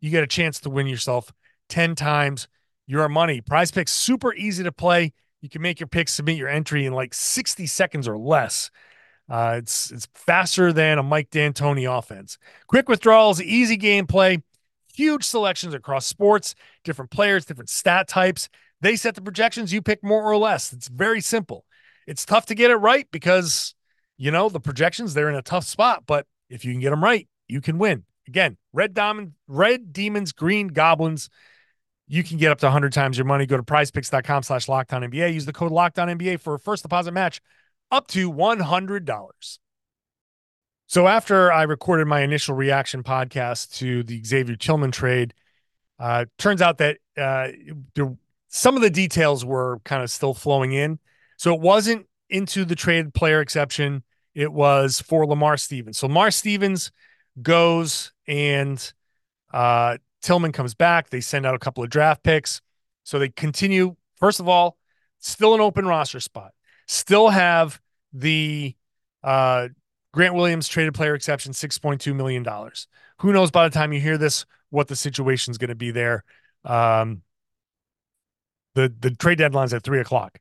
you 0.00 0.10
get 0.10 0.24
a 0.24 0.28
chance 0.28 0.60
to 0.60 0.70
win 0.70 0.86
yourself 0.86 1.32
ten 1.68 1.94
times 1.94 2.48
your 2.86 3.08
money. 3.08 3.40
Prize 3.40 3.70
picks 3.70 3.92
super 3.92 4.34
easy 4.34 4.64
to 4.64 4.72
play. 4.72 5.12
You 5.40 5.48
can 5.48 5.62
make 5.62 5.80
your 5.80 5.86
picks, 5.86 6.12
submit 6.12 6.36
your 6.36 6.48
entry 6.48 6.84
in 6.84 6.92
like 6.92 7.14
sixty 7.14 7.66
seconds 7.66 8.08
or 8.08 8.18
less. 8.18 8.70
Uh, 9.30 9.54
it's 9.58 9.92
it's 9.92 10.08
faster 10.12 10.72
than 10.72 10.98
a 10.98 11.02
Mike 11.02 11.30
D'Antoni 11.30 11.86
offense. 11.86 12.36
Quick 12.66 12.88
withdrawals, 12.88 13.40
easy 13.40 13.78
gameplay 13.78 14.42
huge 14.94 15.24
selections 15.24 15.74
across 15.74 16.06
sports, 16.06 16.54
different 16.84 17.10
players, 17.10 17.44
different 17.44 17.70
stat 17.70 18.08
types. 18.08 18.48
They 18.80 18.96
set 18.96 19.14
the 19.14 19.22
projections, 19.22 19.72
you 19.72 19.82
pick 19.82 20.02
more 20.02 20.22
or 20.22 20.36
less. 20.36 20.72
It's 20.72 20.88
very 20.88 21.20
simple. 21.20 21.64
It's 22.06 22.24
tough 22.24 22.46
to 22.46 22.54
get 22.54 22.70
it 22.70 22.76
right 22.76 23.06
because, 23.10 23.74
you 24.16 24.30
know, 24.30 24.48
the 24.48 24.60
projections, 24.60 25.14
they're 25.14 25.28
in 25.28 25.36
a 25.36 25.42
tough 25.42 25.64
spot, 25.64 26.04
but 26.06 26.26
if 26.48 26.64
you 26.64 26.72
can 26.72 26.80
get 26.80 26.90
them 26.90 27.04
right, 27.04 27.28
you 27.48 27.60
can 27.60 27.78
win. 27.78 28.04
Again, 28.26 28.56
red 28.72 28.94
diamond, 28.94 29.32
red 29.48 29.92
demons, 29.92 30.32
green 30.32 30.68
goblins. 30.68 31.28
You 32.06 32.24
can 32.24 32.38
get 32.38 32.50
up 32.50 32.58
to 32.58 32.66
100 32.66 32.92
times 32.92 33.16
your 33.16 33.24
money. 33.24 33.46
Go 33.46 33.56
to 33.56 33.62
prizepicks.com 33.62 34.42
slash 34.42 34.66
lockdown 34.66 35.08
NBA. 35.08 35.32
Use 35.32 35.46
the 35.46 35.52
code 35.52 35.72
lockdown 35.72 36.14
NBA 36.18 36.40
for 36.40 36.54
a 36.54 36.58
first 36.58 36.82
deposit 36.82 37.12
match 37.12 37.40
up 37.90 38.06
to 38.08 38.30
$100. 38.30 39.58
So 40.86 41.06
after 41.06 41.52
I 41.52 41.62
recorded 41.62 42.06
my 42.06 42.22
initial 42.22 42.54
reaction 42.54 43.02
podcast 43.02 43.76
to 43.78 44.02
the 44.02 44.22
Xavier 44.24 44.56
Tillman 44.56 44.90
trade, 44.90 45.34
uh, 45.98 46.24
turns 46.38 46.62
out 46.62 46.78
that 46.78 46.98
uh, 47.16 47.48
there, 47.94 48.16
some 48.48 48.74
of 48.74 48.82
the 48.82 48.90
details 48.90 49.44
were 49.44 49.78
kind 49.84 50.02
of 50.02 50.10
still 50.10 50.34
flowing 50.34 50.72
in. 50.72 50.98
So 51.36 51.54
it 51.54 51.60
wasn't 51.60 52.06
into 52.28 52.64
the 52.64 52.74
trade 52.74 53.14
player 53.14 53.40
exception. 53.40 54.02
It 54.34 54.52
was 54.52 55.00
for 55.00 55.26
Lamar 55.26 55.56
Stevens. 55.56 55.98
So 55.98 56.06
Lamar 56.06 56.30
Stevens 56.30 56.90
goes 57.40 58.12
and 58.26 58.92
uh, 59.52 59.98
Tillman 60.22 60.52
comes 60.52 60.74
back. 60.74 61.10
They 61.10 61.20
send 61.20 61.46
out 61.46 61.54
a 61.54 61.58
couple 61.58 61.84
of 61.84 61.90
draft 61.90 62.22
picks. 62.22 62.60
So 63.04 63.18
they 63.18 63.28
continue. 63.28 63.96
First 64.16 64.40
of 64.40 64.48
all, 64.48 64.76
still 65.18 65.54
an 65.54 65.60
open 65.60 65.86
roster 65.86 66.20
spot. 66.20 66.52
Still 66.90 67.28
have 67.28 67.80
the 68.12 68.74
Uh, 69.22 69.68
Grant 70.12 70.34
Williams 70.34 70.66
traded 70.66 70.94
player 70.94 71.14
exception, 71.14 71.52
$6.2 71.52 72.12
million. 72.16 72.44
Who 73.18 73.32
knows 73.32 73.52
by 73.52 73.68
the 73.68 73.72
time 73.72 73.92
you 73.92 74.00
hear 74.00 74.18
this 74.18 74.44
what 74.70 74.88
the 74.88 74.96
situation 74.96 75.52
is 75.52 75.58
going 75.58 75.68
to 75.68 75.76
be 75.76 75.92
there. 75.92 76.24
Um, 76.64 77.22
the 78.74 78.92
the 79.00 79.10
trade 79.10 79.38
deadline's 79.38 79.74
at 79.74 79.82
three 79.82 80.00
o'clock. 80.00 80.38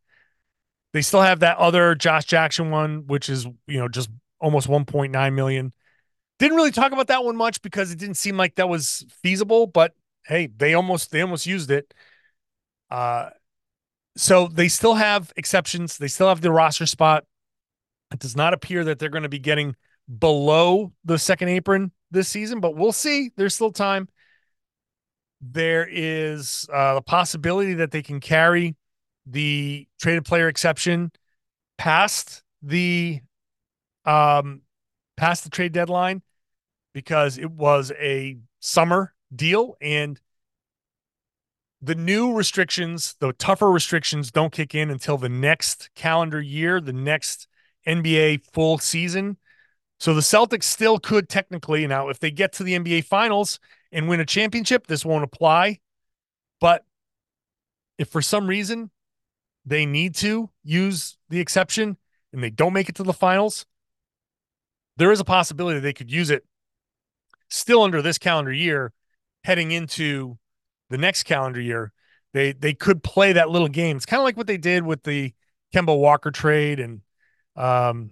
They 0.93 1.01
still 1.01 1.21
have 1.21 1.41
that 1.41 1.57
other 1.57 1.95
Josh 1.95 2.25
Jackson 2.25 2.71
one, 2.71 3.07
which 3.07 3.29
is 3.29 3.45
you 3.67 3.79
know 3.79 3.87
just 3.87 4.09
almost 4.39 4.67
1.9 4.67 5.35
million. 5.35 5.73
Didn't 6.39 6.57
really 6.57 6.71
talk 6.71 6.91
about 6.93 7.07
that 7.07 7.25
one 7.25 7.37
much 7.37 7.61
because 7.61 7.91
it 7.91 7.99
didn't 7.99 8.17
seem 8.17 8.37
like 8.37 8.55
that 8.55 8.69
was 8.69 9.05
feasible, 9.23 9.67
but 9.67 9.93
hey, 10.25 10.49
they 10.57 10.75
almost 10.75 11.11
they 11.11 11.21
almost 11.21 11.45
used 11.47 11.71
it. 11.71 11.93
Uh 12.89 13.29
so 14.19 14.49
they 14.49 14.67
still 14.67 14.95
have 14.95 15.31
exceptions. 15.37 15.97
They 15.97 16.09
still 16.09 16.27
have 16.27 16.41
the 16.41 16.51
roster 16.51 16.85
spot. 16.85 17.23
It 18.11 18.19
does 18.19 18.35
not 18.35 18.53
appear 18.53 18.83
that 18.83 18.99
they're 18.99 19.07
going 19.07 19.23
to 19.23 19.29
be 19.29 19.39
getting 19.39 19.77
below 20.17 20.91
the 21.05 21.17
second 21.17 21.47
apron 21.47 21.93
this 22.11 22.27
season, 22.27 22.59
but 22.59 22.75
we'll 22.75 22.91
see. 22.91 23.31
There's 23.37 23.55
still 23.55 23.71
time. 23.71 24.09
There 25.39 25.87
is 25.89 26.67
uh, 26.73 26.95
the 26.95 27.01
possibility 27.01 27.75
that 27.75 27.91
they 27.91 28.01
can 28.01 28.19
carry 28.19 28.75
the 29.25 29.87
traded 30.01 30.25
player 30.25 30.49
exception 30.49 31.13
past 31.77 32.43
the 32.61 33.21
um 34.03 34.63
past 35.15 35.45
the 35.45 35.49
trade 35.49 35.71
deadline 35.71 36.21
because 36.93 37.37
it 37.37 37.51
was 37.51 37.93
a 37.97 38.37
summer 38.59 39.13
deal 39.33 39.77
and 39.79 40.19
the 41.81 41.95
new 41.95 42.33
restrictions, 42.33 43.15
the 43.19 43.33
tougher 43.33 43.71
restrictions 43.71 44.31
don't 44.31 44.51
kick 44.51 44.75
in 44.75 44.89
until 44.89 45.17
the 45.17 45.29
next 45.29 45.89
calendar 45.95 46.41
year, 46.41 46.81
the 46.81 46.93
next 46.93 47.47
NBA 47.87 48.45
full 48.51 48.77
season. 48.77 49.37
So 49.99 50.13
the 50.13 50.21
Celtics 50.21 50.63
still 50.63 50.99
could 50.99 51.29
technically 51.29 51.85
now 51.87 52.09
if 52.09 52.19
they 52.19 52.31
get 52.31 52.53
to 52.53 52.63
the 52.63 52.77
NBA 52.77 53.05
finals 53.05 53.59
and 53.91 54.07
win 54.07 54.19
a 54.19 54.25
championship, 54.25 54.87
this 54.87 55.05
won't 55.05 55.23
apply. 55.23 55.79
But 56.59 56.83
if 57.97 58.09
for 58.09 58.21
some 58.21 58.47
reason 58.47 58.91
they 59.65 59.85
need 59.85 60.15
to 60.15 60.49
use 60.63 61.17
the 61.29 61.39
exception 61.39 61.97
and 62.33 62.43
they 62.43 62.49
don't 62.49 62.73
make 62.73 62.89
it 62.89 62.95
to 62.95 63.03
the 63.03 63.13
finals, 63.13 63.65
there 64.97 65.11
is 65.11 65.19
a 65.19 65.25
possibility 65.25 65.79
they 65.79 65.93
could 65.93 66.11
use 66.11 66.29
it 66.29 66.45
still 67.49 67.83
under 67.83 68.01
this 68.01 68.17
calendar 68.17 68.51
year 68.51 68.93
heading 69.43 69.71
into 69.71 70.37
the 70.89 70.97
next 70.97 71.23
calendar 71.23 71.61
year. 71.61 71.91
They 72.33 72.51
they 72.51 72.73
could 72.73 73.03
play 73.03 73.33
that 73.33 73.49
little 73.49 73.67
game. 73.67 73.97
It's 73.97 74.05
kind 74.05 74.19
of 74.19 74.23
like 74.23 74.37
what 74.37 74.47
they 74.47 74.57
did 74.57 74.83
with 74.83 75.03
the 75.03 75.33
Kemba 75.73 75.97
Walker 75.97 76.31
trade 76.31 76.79
and 76.79 77.01
um, 77.55 78.11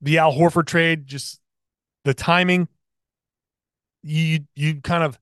the 0.00 0.18
Al 0.18 0.32
Horford 0.32 0.66
trade. 0.66 1.06
Just 1.06 1.40
the 2.04 2.14
timing. 2.14 2.68
You 4.02 4.40
you 4.54 4.80
kind 4.80 5.02
of 5.02 5.18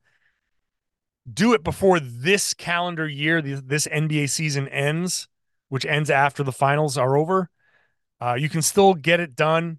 do 1.33 1.55
it 1.55 1.65
before 1.65 1.99
this 1.99 2.55
calendar 2.55 3.09
year, 3.09 3.43
this 3.43 3.87
NBA 3.87 4.31
season 4.31 4.69
ends, 4.69 5.29
which 5.69 5.85
ends 5.87 6.11
after 6.11 6.43
the 6.43 6.53
finals 6.53 6.97
are 6.97 7.17
over. 7.17 7.51
Uh, 8.21 8.35
you 8.35 8.49
can 8.49 8.63
still 8.63 8.95
get 8.95 9.21
it 9.21 9.35
done 9.35 9.79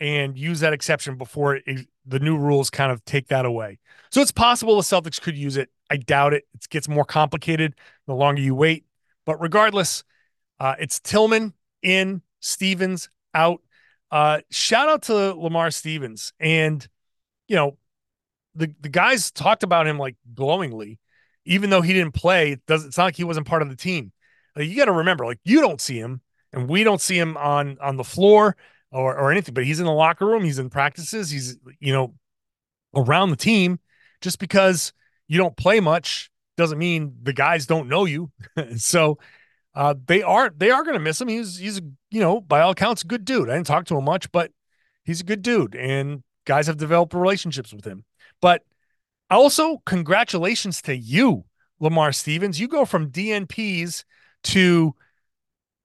and 0.00 0.36
use 0.38 0.60
that 0.60 0.72
exception 0.72 1.16
before 1.16 1.56
it, 1.56 1.86
the 2.06 2.18
new 2.18 2.36
rules 2.36 2.70
kind 2.70 2.90
of 2.90 3.04
take 3.04 3.28
that 3.28 3.44
away. 3.44 3.78
So 4.10 4.22
it's 4.22 4.32
possible 4.32 4.76
the 4.76 4.82
Celtics 4.82 5.20
could 5.20 5.36
use 5.36 5.56
it. 5.56 5.68
I 5.90 5.98
doubt 5.98 6.32
it. 6.34 6.44
It 6.54 6.68
gets 6.70 6.88
more 6.88 7.04
complicated 7.04 7.74
the 8.06 8.14
longer 8.14 8.40
you 8.40 8.54
wait. 8.54 8.84
But 9.26 9.40
regardless, 9.40 10.02
uh, 10.58 10.74
it's 10.78 11.00
Tillman 11.00 11.52
in, 11.82 12.22
Stevens 12.40 13.10
out. 13.34 13.60
Uh, 14.10 14.40
shout 14.50 14.88
out 14.88 15.02
to 15.02 15.34
Lamar 15.34 15.70
Stevens. 15.70 16.32
And, 16.40 16.86
you 17.46 17.56
know, 17.56 17.76
the, 18.54 18.74
the 18.80 18.88
guys 18.88 19.30
talked 19.30 19.62
about 19.62 19.86
him 19.86 19.98
like 19.98 20.16
glowingly, 20.34 20.98
even 21.44 21.70
though 21.70 21.82
he 21.82 21.92
didn't 21.92 22.14
play. 22.14 22.52
It 22.52 22.66
does, 22.66 22.84
it's 22.84 22.96
not 22.96 23.04
like 23.04 23.16
he 23.16 23.24
wasn't 23.24 23.46
part 23.46 23.62
of 23.62 23.68
the 23.68 23.76
team. 23.76 24.12
Like, 24.56 24.66
you 24.66 24.76
got 24.76 24.86
to 24.86 24.92
remember, 24.92 25.26
like, 25.26 25.38
you 25.44 25.60
don't 25.60 25.80
see 25.80 25.98
him 25.98 26.22
and 26.52 26.68
we 26.68 26.82
don't 26.82 27.00
see 27.00 27.18
him 27.18 27.36
on 27.36 27.78
on 27.80 27.96
the 27.96 28.04
floor 28.04 28.56
or 28.92 29.16
or 29.16 29.30
anything, 29.30 29.54
but 29.54 29.64
he's 29.64 29.80
in 29.80 29.86
the 29.86 29.92
locker 29.92 30.26
room, 30.26 30.44
he's 30.44 30.58
in 30.58 30.70
practices, 30.70 31.30
he's 31.30 31.56
you 31.78 31.92
know 31.92 32.14
around 32.94 33.30
the 33.30 33.36
team. 33.36 33.78
Just 34.20 34.38
because 34.38 34.92
you 35.28 35.38
don't 35.38 35.56
play 35.56 35.80
much 35.80 36.30
doesn't 36.56 36.78
mean 36.78 37.14
the 37.22 37.32
guys 37.32 37.66
don't 37.66 37.88
know 37.88 38.04
you. 38.04 38.30
so 38.76 39.18
uh, 39.74 39.94
they 40.06 40.22
are 40.22 40.52
they 40.56 40.70
are 40.70 40.82
going 40.82 40.94
to 40.94 41.00
miss 41.00 41.20
him. 41.20 41.28
He's 41.28 41.56
he's 41.56 41.80
you 42.10 42.20
know 42.20 42.40
by 42.40 42.60
all 42.60 42.72
accounts 42.72 43.02
a 43.02 43.06
good 43.06 43.24
dude. 43.24 43.48
I 43.48 43.54
didn't 43.54 43.66
talk 43.66 43.86
to 43.86 43.96
him 43.96 44.04
much, 44.04 44.30
but 44.32 44.50
he's 45.04 45.20
a 45.20 45.24
good 45.24 45.42
dude, 45.42 45.74
and 45.74 46.22
guys 46.44 46.66
have 46.66 46.76
developed 46.76 47.14
relationships 47.14 47.72
with 47.72 47.84
him. 47.84 48.04
But 48.40 48.62
also 49.30 49.78
congratulations 49.86 50.82
to 50.82 50.96
you, 50.96 51.44
Lamar 51.78 52.12
Stevens. 52.12 52.58
You 52.58 52.68
go 52.68 52.84
from 52.84 53.10
DNPs 53.10 54.04
to 54.44 54.94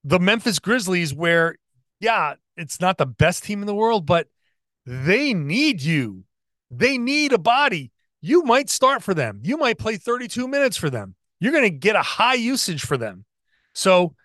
the 0.04 0.20
Memphis 0.20 0.60
Grizzlies, 0.60 1.13
where 1.13 1.58
yeah, 2.00 2.36
it's 2.58 2.80
not 2.80 2.98
the 2.98 3.06
best 3.06 3.44
team 3.44 3.62
in 3.62 3.68
the 3.68 3.76
world, 3.76 4.06
but 4.06 4.28
they 4.86 5.34
need 5.34 5.82
you. 5.82 6.24
They 6.70 6.98
need 6.98 7.34
a 7.34 7.38
body. 7.38 7.91
You 8.22 8.44
might 8.44 8.70
start 8.70 9.04
for 9.04 9.13
them. 9.13 9.41
You 9.44 9.58
might 9.58 9.78
play 9.78 9.98
32 9.98 10.48
minutes 10.48 10.78
for 10.78 10.89
them. 10.89 11.15
You're 11.39 11.52
going 11.52 11.63
to 11.63 11.70
get 11.70 11.96
a 11.96 12.02
high 12.02 12.34
usage 12.36 12.84
for 12.84 12.98
them. 12.98 13.26
So, 13.74 14.15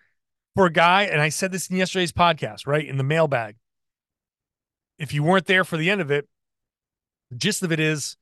for 0.55 0.65
a 0.65 0.71
guy, 0.71 1.03
and 1.03 1.21
I 1.21 1.29
said 1.29 1.51
this 1.51 1.67
in 1.67 1.77
yesterday's 1.77 2.11
podcast, 2.11 2.67
right? 2.67 2.85
In 2.85 2.97
the 2.97 3.03
mailbag, 3.03 3.55
if 4.97 5.13
you 5.13 5.23
weren't 5.23 5.45
there 5.45 5.63
for 5.63 5.77
the 5.77 5.89
end 5.89 6.01
of 6.01 6.11
it, 6.11 6.27
the 7.29 7.37
gist 7.37 7.63
of 7.63 7.71
it 7.71 7.79
is 7.79 8.17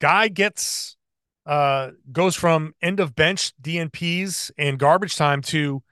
guy 0.00 0.28
gets 0.28 0.96
uh 1.46 1.90
goes 2.10 2.34
from 2.34 2.74
end 2.82 3.00
of 3.00 3.14
bench 3.14 3.52
DNPs 3.62 4.50
and 4.58 4.78
garbage 4.78 5.16
time 5.16 5.40
to 5.40 5.82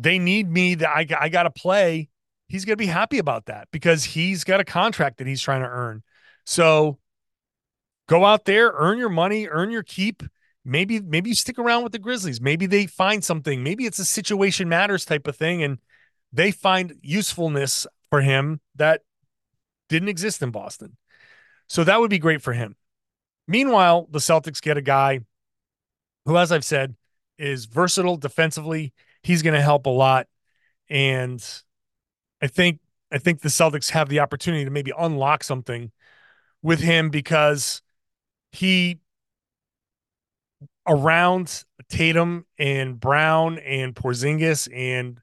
they 0.00 0.18
need 0.18 0.48
me 0.48 0.76
that 0.76 0.88
I, 0.88 1.06
I 1.18 1.28
got 1.28 1.42
to 1.42 1.50
play, 1.50 2.08
he's 2.46 2.64
going 2.64 2.74
to 2.74 2.82
be 2.82 2.86
happy 2.86 3.18
about 3.18 3.46
that 3.46 3.68
because 3.72 4.04
he's 4.04 4.44
got 4.44 4.60
a 4.60 4.64
contract 4.64 5.18
that 5.18 5.26
he's 5.26 5.42
trying 5.42 5.62
to 5.62 5.68
earn. 5.68 6.02
So 6.46 6.98
go 8.08 8.24
out 8.24 8.44
there, 8.44 8.72
earn 8.74 8.98
your 8.98 9.08
money, 9.08 9.48
earn 9.48 9.70
your 9.70 9.82
keep. 9.82 10.22
Maybe 10.64 11.00
maybe 11.00 11.30
you 11.30 11.34
stick 11.34 11.58
around 11.58 11.82
with 11.82 11.92
the 11.92 11.98
Grizzlies. 11.98 12.40
Maybe 12.40 12.66
they 12.66 12.86
find 12.86 13.24
something. 13.24 13.62
Maybe 13.62 13.86
it's 13.86 13.98
a 13.98 14.04
situation 14.04 14.68
matters 14.68 15.04
type 15.04 15.26
of 15.26 15.36
thing 15.36 15.62
and 15.62 15.78
they 16.32 16.52
find 16.52 16.94
usefulness 17.02 17.86
for 18.10 18.20
him 18.20 18.60
that 18.76 19.00
didn't 19.88 20.10
exist 20.10 20.42
in 20.42 20.50
Boston. 20.50 20.96
So 21.68 21.84
that 21.84 21.98
would 21.98 22.10
be 22.10 22.18
great 22.18 22.42
for 22.42 22.52
him. 22.52 22.76
Meanwhile, 23.46 24.08
the 24.10 24.18
Celtics 24.18 24.60
get 24.60 24.76
a 24.76 24.82
guy 24.82 25.20
who 26.24 26.36
as 26.36 26.52
I've 26.52 26.64
said 26.64 26.94
is 27.38 27.64
versatile 27.64 28.16
defensively 28.16 28.92
he's 29.28 29.42
going 29.42 29.54
to 29.54 29.60
help 29.60 29.84
a 29.84 29.90
lot. 29.90 30.26
And 30.88 31.44
I 32.40 32.46
think 32.46 32.80
I 33.12 33.18
think 33.18 33.42
the 33.42 33.50
Celtics 33.50 33.90
have 33.90 34.08
the 34.08 34.20
opportunity 34.20 34.64
to 34.64 34.70
maybe 34.70 34.92
unlock 34.98 35.44
something 35.44 35.92
with 36.62 36.80
him 36.80 37.10
because 37.10 37.82
he 38.52 39.00
around 40.86 41.64
Tatum 41.90 42.46
and 42.58 42.98
Brown 42.98 43.58
and 43.58 43.94
Porzingis 43.94 44.66
and 44.74 45.20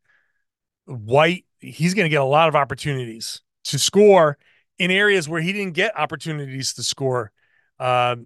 White, 0.86 1.46
he's 1.60 1.96
going 1.96 2.06
to 2.06 2.10
get 2.10 2.22
a 2.22 2.26
lot 2.26 2.48
of 2.48 2.56
opportunities 2.56 3.42
to 3.66 3.80
score 3.80 4.38
in 4.78 4.92
areas 4.92 5.28
where 5.28 5.42
he 5.42 5.52
didn't 5.52 5.74
get 5.74 5.98
opportunities 5.98 6.74
to 6.74 6.84
score. 6.84 7.32
Uh, 7.80 8.18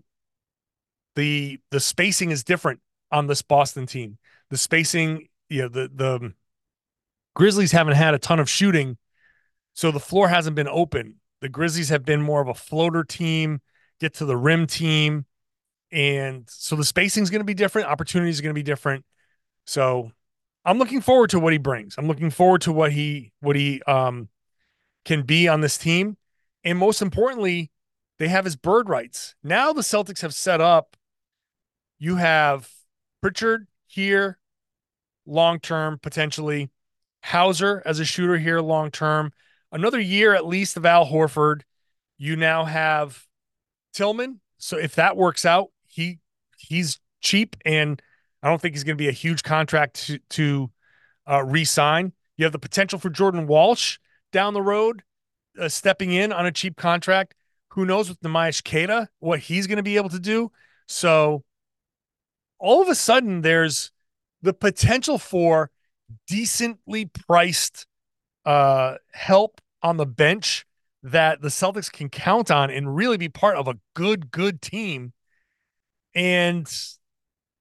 the 1.16 1.60
the 1.72 1.80
spacing 1.80 2.32
is 2.32 2.44
different 2.44 2.82
on 3.12 3.28
this 3.28 3.42
Boston 3.42 3.86
team. 3.86 4.18
The 4.50 4.58
spacing 4.58 5.30
you 5.50 5.64
know 5.64 5.68
the 5.68 5.92
the 5.94 6.34
Grizzlies 7.36 7.72
haven't 7.72 7.96
had 7.96 8.14
a 8.14 8.20
ton 8.20 8.40
of 8.40 8.50
shooting, 8.50 8.98
so 9.74 9.92
the 9.92 10.00
floor 10.00 10.28
hasn't 10.28 10.56
been 10.56 10.68
open. 10.68 11.16
The 11.42 11.50
Grizzlies 11.50 11.90
have 11.90 12.04
been 12.04 12.22
more 12.22 12.42
of 12.42 12.48
a 12.48 12.54
floater 12.54 13.04
team, 13.04 13.62
get 14.00 14.14
to 14.16 14.26
the 14.26 14.38
rim 14.38 14.68
team, 14.68 15.26
and 15.92 16.46
so 16.50 16.76
the 16.76 16.84
spacing 16.84 17.24
is 17.24 17.30
going 17.30 17.42
to 17.42 17.46
be 17.46 17.54
different. 17.54 17.88
Opportunities 17.88 18.40
are 18.40 18.44
going 18.44 18.54
to 18.54 18.60
be 18.60 18.64
different. 18.64 19.06
So 19.66 20.12
I'm 20.66 20.78
looking 20.78 21.02
forward 21.02 21.30
to 21.32 21.40
what 21.40 21.54
he 21.54 21.60
brings. 21.60 21.96
I'm 21.98 22.08
looking 22.08 22.30
forward 22.30 22.62
to 22.62 22.72
what 22.72 22.92
he 22.92 23.32
what 23.40 23.56
he 23.56 23.82
um 23.84 24.30
can 25.06 25.22
be 25.22 25.48
on 25.48 25.62
this 25.62 25.78
team, 25.78 26.18
and 26.64 26.78
most 26.78 27.02
importantly, 27.02 27.72
they 28.18 28.28
have 28.28 28.46
his 28.46 28.56
bird 28.56 28.90
rights. 28.90 29.36
Now 29.44 29.72
the 29.72 29.82
Celtics 29.82 30.22
have 30.22 30.34
set 30.34 30.62
up. 30.62 30.98
You 31.98 32.18
have 32.18 32.70
Pritchard 33.22 33.68
here, 33.88 34.39
long 35.30 35.60
term, 35.60 36.00
potentially. 36.00 36.70
Hauser 37.22 37.84
as 37.86 38.00
a 38.00 38.06
shooter 38.06 38.38
here 38.38 38.62
long 38.62 38.92
term. 38.92 39.34
Another 39.72 40.00
year 40.00 40.34
at 40.34 40.46
least 40.46 40.78
of 40.78 40.86
Al 40.86 41.06
Horford. 41.06 41.62
You 42.18 42.36
now 42.36 42.66
have 42.66 43.26
Tillman. 43.94 44.40
So 44.58 44.78
if 44.78 44.96
that 44.96 45.18
works 45.18 45.46
out, 45.46 45.70
he 45.86 46.20
he's 46.58 47.00
cheap 47.22 47.56
and 47.66 48.02
I 48.42 48.50
don't 48.50 48.62
think 48.62 48.74
he's 48.74 48.84
going 48.84 48.98
to 48.98 49.02
be 49.02 49.10
a 49.10 49.14
huge 49.14 49.44
contract 49.44 50.08
to, 50.08 50.20
to 50.30 50.72
uh, 51.30 51.44
re-sign. 51.44 52.14
You 52.38 52.46
have 52.46 52.54
the 52.54 52.60
potential 52.60 52.98
for 53.00 53.10
Jordan 53.10 53.48
Walsh 53.48 53.98
down 54.32 54.54
the 54.54 54.62
road, 54.62 55.04
uh, 55.60 55.68
stepping 55.68 56.14
in 56.14 56.32
on 56.32 56.46
a 56.46 56.52
cheap 56.52 56.78
contract. 56.78 57.36
Who 57.72 57.86
knows 57.86 58.08
with 58.08 58.22
Neemias 58.22 58.64
Queta 58.64 59.10
what 59.20 59.40
he's 59.40 59.68
going 59.68 59.78
to 59.78 59.84
be 59.84 59.98
able 59.98 60.10
to 60.10 60.20
do? 60.20 60.52
So 60.88 61.44
all 62.60 62.82
of 62.82 62.88
a 62.88 62.96
sudden, 62.96 63.42
there's 63.42 63.92
the 64.42 64.54
potential 64.54 65.18
for 65.18 65.72
decently 66.28 67.06
priced 67.06 67.86
uh, 68.46 68.96
help 69.12 69.62
on 69.82 69.98
the 69.98 70.06
bench 70.06 70.66
that 71.04 71.42
the 71.42 71.50
Celtics 71.50 71.92
can 71.92 72.10
count 72.10 72.52
on 72.52 72.70
and 72.70 72.96
really 72.96 73.18
be 73.18 73.30
part 73.30 73.56
of 73.56 73.68
a 73.68 73.78
good, 73.94 74.32
good 74.32 74.62
team 74.62 75.14
and 76.14 76.68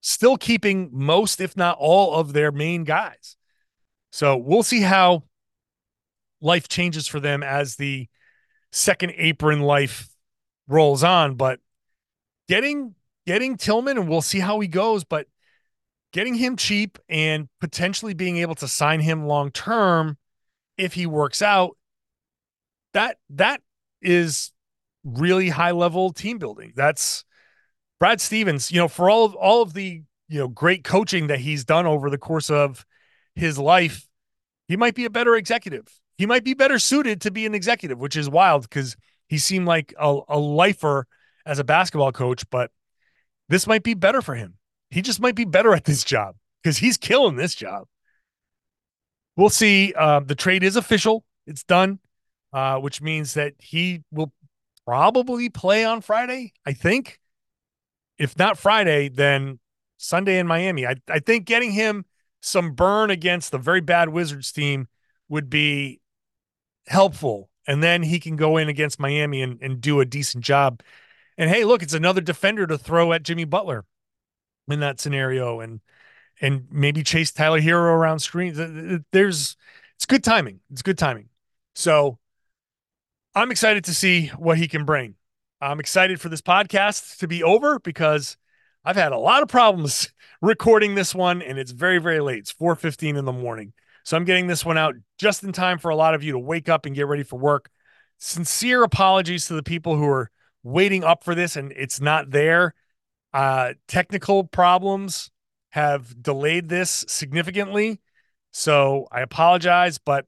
still 0.01 0.37
keeping 0.37 0.91
most, 0.93 1.41
if 1.41 1.57
not 1.57 1.77
all, 1.79 2.15
of 2.15 2.33
their 2.33 2.51
main 2.51 2.85
guys. 2.85 3.37
So 4.11 4.37
we'll 4.37 4.63
see 4.63 4.81
how 4.81 5.25
life 6.41 6.69
changes 6.69 7.07
for 7.07 7.21
them 7.21 7.43
as 7.43 7.77
the 7.77 8.09
second 8.73 9.13
apron 9.17 9.61
life 9.61 10.09
rolls 10.67 11.05
on. 11.05 11.35
But 11.35 11.61
getting 12.49 12.95
getting 13.27 13.57
Tillman, 13.57 13.99
and 13.99 14.09
we'll 14.09 14.23
see 14.23 14.41
how 14.41 14.59
he 14.61 14.69
goes, 14.69 15.05
but 15.05 15.27
getting 16.13 16.35
him 16.35 16.57
cheap 16.57 16.99
and 17.09 17.49
potentially 17.61 18.15
being 18.15 18.39
able 18.39 18.55
to 18.57 18.69
sign 18.69 19.01
him 19.01 19.27
long 19.27 19.51
term 19.51 20.17
if 20.77 20.95
he 20.95 21.07
works 21.07 21.43
out, 21.43 21.77
that 22.95 23.19
that 23.31 23.61
is 24.01 24.53
really 25.05 25.49
high 25.49 25.73
level 25.73 26.13
team 26.13 26.39
building. 26.39 26.73
That's 26.77 27.25
Brad 27.99 28.21
Stevens, 28.21 28.71
you 28.71 28.79
know, 28.79 28.89
for 28.89 29.11
all 29.11 29.25
of 29.25 29.35
all 29.35 29.63
of 29.63 29.75
the, 29.75 30.03
you 30.29 30.39
know, 30.39 30.49
great 30.49 30.85
coaching 30.85 31.27
that 31.29 31.41
he's 31.41 31.65
done 31.65 31.87
over 31.87 32.11
the 32.11 32.19
course 32.19 32.51
of 32.51 32.87
his 33.35 33.59
life, 33.59 34.07
he 34.69 34.77
might 34.77 34.95
be 34.95 35.05
a 35.05 35.11
better 35.11 35.35
executive. 35.35 35.87
He 36.17 36.27
might 36.27 36.45
be 36.45 36.55
better 36.55 36.79
suited 36.79 37.21
to 37.23 37.31
be 37.31 37.47
an 37.47 37.55
executive, 37.55 37.99
which 37.99 38.17
is 38.17 38.29
wild 38.29 38.63
because 38.63 38.97
he 39.29 39.39
seemed 39.39 39.67
like 39.67 39.95
a, 39.99 40.21
a 40.29 40.39
lifer 40.39 41.07
as 41.47 41.59
a 41.59 41.65
basketball 41.65 42.13
coach, 42.13 42.49
but 42.51 42.71
this 43.49 43.67
might 43.67 43.83
be 43.83 43.95
better 43.95 44.21
for 44.21 44.35
him. 44.35 44.58
He 44.91 45.03
just 45.03 45.21
might 45.21 45.35
be 45.35 45.45
better 45.45 45.75
at 45.75 45.85
this 45.85 46.05
job 46.05 46.37
because 46.63 46.79
he's 46.79 46.97
killing 46.97 47.37
this 47.37 47.55
job. 47.55 47.87
We'll 49.37 49.51
see. 49.51 49.93
Uh, 49.97 50.21
the 50.21 50.35
trade 50.35 50.65
is 50.65 50.77
official. 50.77 51.25
It's 51.47 51.63
done, 51.63 51.99
uh, 52.53 52.79
which 52.79 53.01
means 53.01 53.35
that 53.35 53.55
he 53.59 54.03
will 54.11 54.33
probably 54.87 55.49
play 55.49 55.85
on 55.85 56.01
Friday, 56.01 56.53
I 56.67 56.73
think. 56.73 57.21
If 58.19 58.37
not 58.37 58.59
Friday, 58.59 59.09
then 59.09 59.61
Sunday 59.97 60.39
in 60.39 60.47
Miami. 60.47 60.87
I, 60.87 60.97
I 61.09 61.21
think 61.21 61.45
getting 61.45 61.73
him 61.73 62.05
some 62.41 62.73
burn 62.73 63.11
against 63.11 63.53
the 63.53 63.59
very 63.59 63.81
bad 63.81 64.09
Wizards 64.09 64.51
team 64.51 64.89
would 65.29 65.51
be 65.51 66.01
helpful. 66.87 67.51
And 67.67 67.83
then 67.83 68.03
he 68.03 68.19
can 68.19 68.37
go 68.37 68.57
in 68.57 68.69
against 68.69 68.99
Miami 68.99 69.43
and, 69.43 69.61
and 69.63 69.81
do 69.81 70.01
a 70.01 70.07
decent 70.07 70.43
job. 70.43 70.83
And 71.37 71.51
hey, 71.51 71.65
look, 71.65 71.83
it's 71.83 71.95
another 71.95 72.21
defender 72.21 72.67
to 72.67 72.79
throw 72.79 73.13
at 73.13 73.23
Jimmy 73.23 73.45
Butler 73.45 73.85
in 74.69 74.81
that 74.81 75.01
scenario 75.01 75.61
and 75.61 75.81
and 76.41 76.67
maybe 76.71 77.03
chase 77.03 77.33
Tyler 77.33 77.61
Herro 77.61 77.93
around 77.93 78.21
screens. 78.21 78.59
There's 79.13 79.57
it's 79.97 80.07
good 80.07 80.23
timing. 80.23 80.61
It's 80.71 80.83
good 80.83 80.99
timing. 80.99 81.29
So 81.75 82.19
I'm 83.35 83.51
excited 83.51 83.85
to 83.85 83.95
see 83.95 84.29
what 84.29 84.59
he 84.59 84.69
can 84.69 84.85
bring. 84.85 85.17
I'm 85.61 85.81
excited 85.81 86.21
for 86.21 86.29
this 86.29 86.41
podcast 86.41 87.19
to 87.19 87.29
be 87.29 87.43
over 87.43 87.81
because 87.81 88.37
I've 88.85 88.97
had 88.97 89.13
a 89.13 89.19
lot 89.19 89.43
of 89.43 89.49
problems 89.49 90.13
recording 90.43 90.95
this 90.95 91.15
one 91.15 91.43
and 91.43 91.59
it's 91.59 91.73
very 91.73 91.99
very 91.99 92.21
late. 92.21 92.39
It's 92.39 92.53
4:15 92.53 93.17
in 93.17 93.25
the 93.25 93.33
morning. 93.33 93.73
So 94.05 94.17
I'm 94.17 94.25
getting 94.25 94.47
this 94.47 94.65
one 94.65 94.79
out 94.79 94.95
just 95.19 95.45
in 95.45 95.53
time 95.53 95.79
for 95.79 95.91
a 95.91 95.97
lot 95.97 96.15
of 96.15 96.23
you 96.23 96.33
to 96.33 96.39
wake 96.39 96.69
up 96.69 96.87
and 96.87 96.95
get 96.95 97.07
ready 97.07 97.23
for 97.23 97.39
work. 97.39 97.69
Sincere 98.19 98.83
apologies 98.83 99.47
to 99.47 99.55
the 99.55 99.63
people 99.63 99.97
who 99.97 100.09
are 100.09 100.31
waiting 100.63 101.05
up 101.05 101.25
for 101.25 101.35
this 101.35 101.57
and 101.57 101.73
it's 101.73 102.01
not 102.01 102.31
there. 102.31 102.75
Uh, 103.33 103.75
technical 103.87 104.45
problems 104.45 105.31
have 105.71 106.23
delayed 106.23 106.69
this 106.69 107.05
significantly. 107.09 108.01
So 108.51 109.07
I 109.13 109.21
apologize, 109.21 109.99
but 109.99 110.27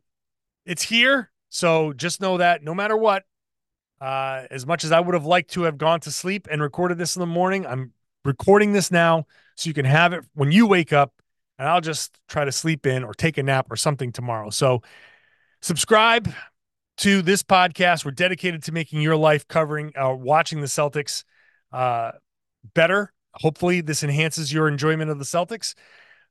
it's 0.66 0.82
here. 0.82 1.30
So 1.48 1.92
just 1.92 2.20
know 2.20 2.38
that 2.38 2.62
no 2.62 2.74
matter 2.74 2.96
what, 2.96 3.24
uh, 4.00 4.44
as 4.50 4.66
much 4.66 4.84
as 4.84 4.92
I 4.92 5.00
would 5.00 5.14
have 5.14 5.26
liked 5.26 5.50
to 5.52 5.62
have 5.62 5.78
gone 5.78 6.00
to 6.00 6.10
sleep 6.10 6.46
and 6.50 6.62
recorded 6.62 6.98
this 6.98 7.16
in 7.16 7.20
the 7.20 7.26
morning, 7.26 7.66
I'm 7.66 7.92
recording 8.24 8.72
this 8.72 8.90
now 8.90 9.26
so 9.56 9.68
you 9.68 9.74
can 9.74 9.84
have 9.84 10.12
it 10.12 10.24
when 10.34 10.52
you 10.52 10.66
wake 10.66 10.92
up 10.92 11.12
and 11.58 11.68
I'll 11.68 11.80
just 11.80 12.18
try 12.28 12.44
to 12.44 12.52
sleep 12.52 12.86
in 12.86 13.04
or 13.04 13.12
take 13.12 13.36
a 13.36 13.42
nap 13.42 13.66
or 13.70 13.76
something 13.76 14.12
tomorrow. 14.12 14.50
So 14.50 14.82
subscribe 15.60 16.32
to 16.98 17.22
this 17.22 17.42
podcast. 17.42 18.04
We're 18.04 18.12
dedicated 18.12 18.62
to 18.64 18.72
making 18.72 19.00
your 19.00 19.16
life 19.16 19.46
covering, 19.48 19.92
uh, 19.96 20.14
watching 20.14 20.60
the 20.60 20.66
Celtics 20.66 21.24
uh, 21.72 22.12
better. 22.74 23.12
Hopefully, 23.34 23.80
this 23.80 24.02
enhances 24.02 24.52
your 24.52 24.68
enjoyment 24.68 25.10
of 25.10 25.18
the 25.18 25.24
Celtics. 25.24 25.74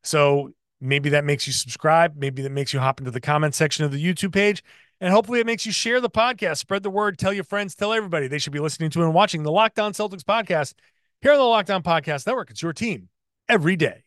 So 0.04 0.52
maybe 0.82 1.10
that 1.10 1.26
makes 1.26 1.48
you 1.48 1.54
subscribe. 1.54 2.15
Maybe 2.15 2.42
that 2.42 2.52
makes 2.52 2.74
you 2.74 2.80
hop 2.80 3.00
into 3.00 3.12
the 3.12 3.22
comment 3.22 3.56
section 3.56 3.86
of 3.86 3.92
the 3.92 4.04
YouTube 4.04 4.34
page. 4.34 4.63
And 5.02 5.13
hopefully, 5.13 5.39
it 5.39 5.46
makes 5.46 5.65
you 5.65 5.72
share 5.72 6.02
the 6.02 6.10
podcast, 6.10 6.58
spread 6.58 6.84
the 6.84 6.89
word, 6.89 7.18
tell 7.18 7.32
your 7.32 7.46
friends, 7.46 7.74
tell 7.74 7.94
everybody 7.94 8.28
they 8.28 8.39
should 8.39 8.54
be 8.54 8.60
listening 8.60 8.89
to 8.92 9.04
and 9.04 9.13
watching 9.13 9.44
the 9.44 9.52
Locked 9.52 9.80
On 9.80 9.94
Celtics 9.94 10.24
podcast 10.24 10.74
here 11.22 11.32
on 11.32 11.38
the 11.38 11.44
Locked 11.44 11.70
On 11.70 11.82
Podcast 11.84 12.28
Network. 12.28 12.50
It's 12.50 12.62
your 12.62 12.74
team 12.74 13.08
every 13.48 13.76
day. 13.76 14.04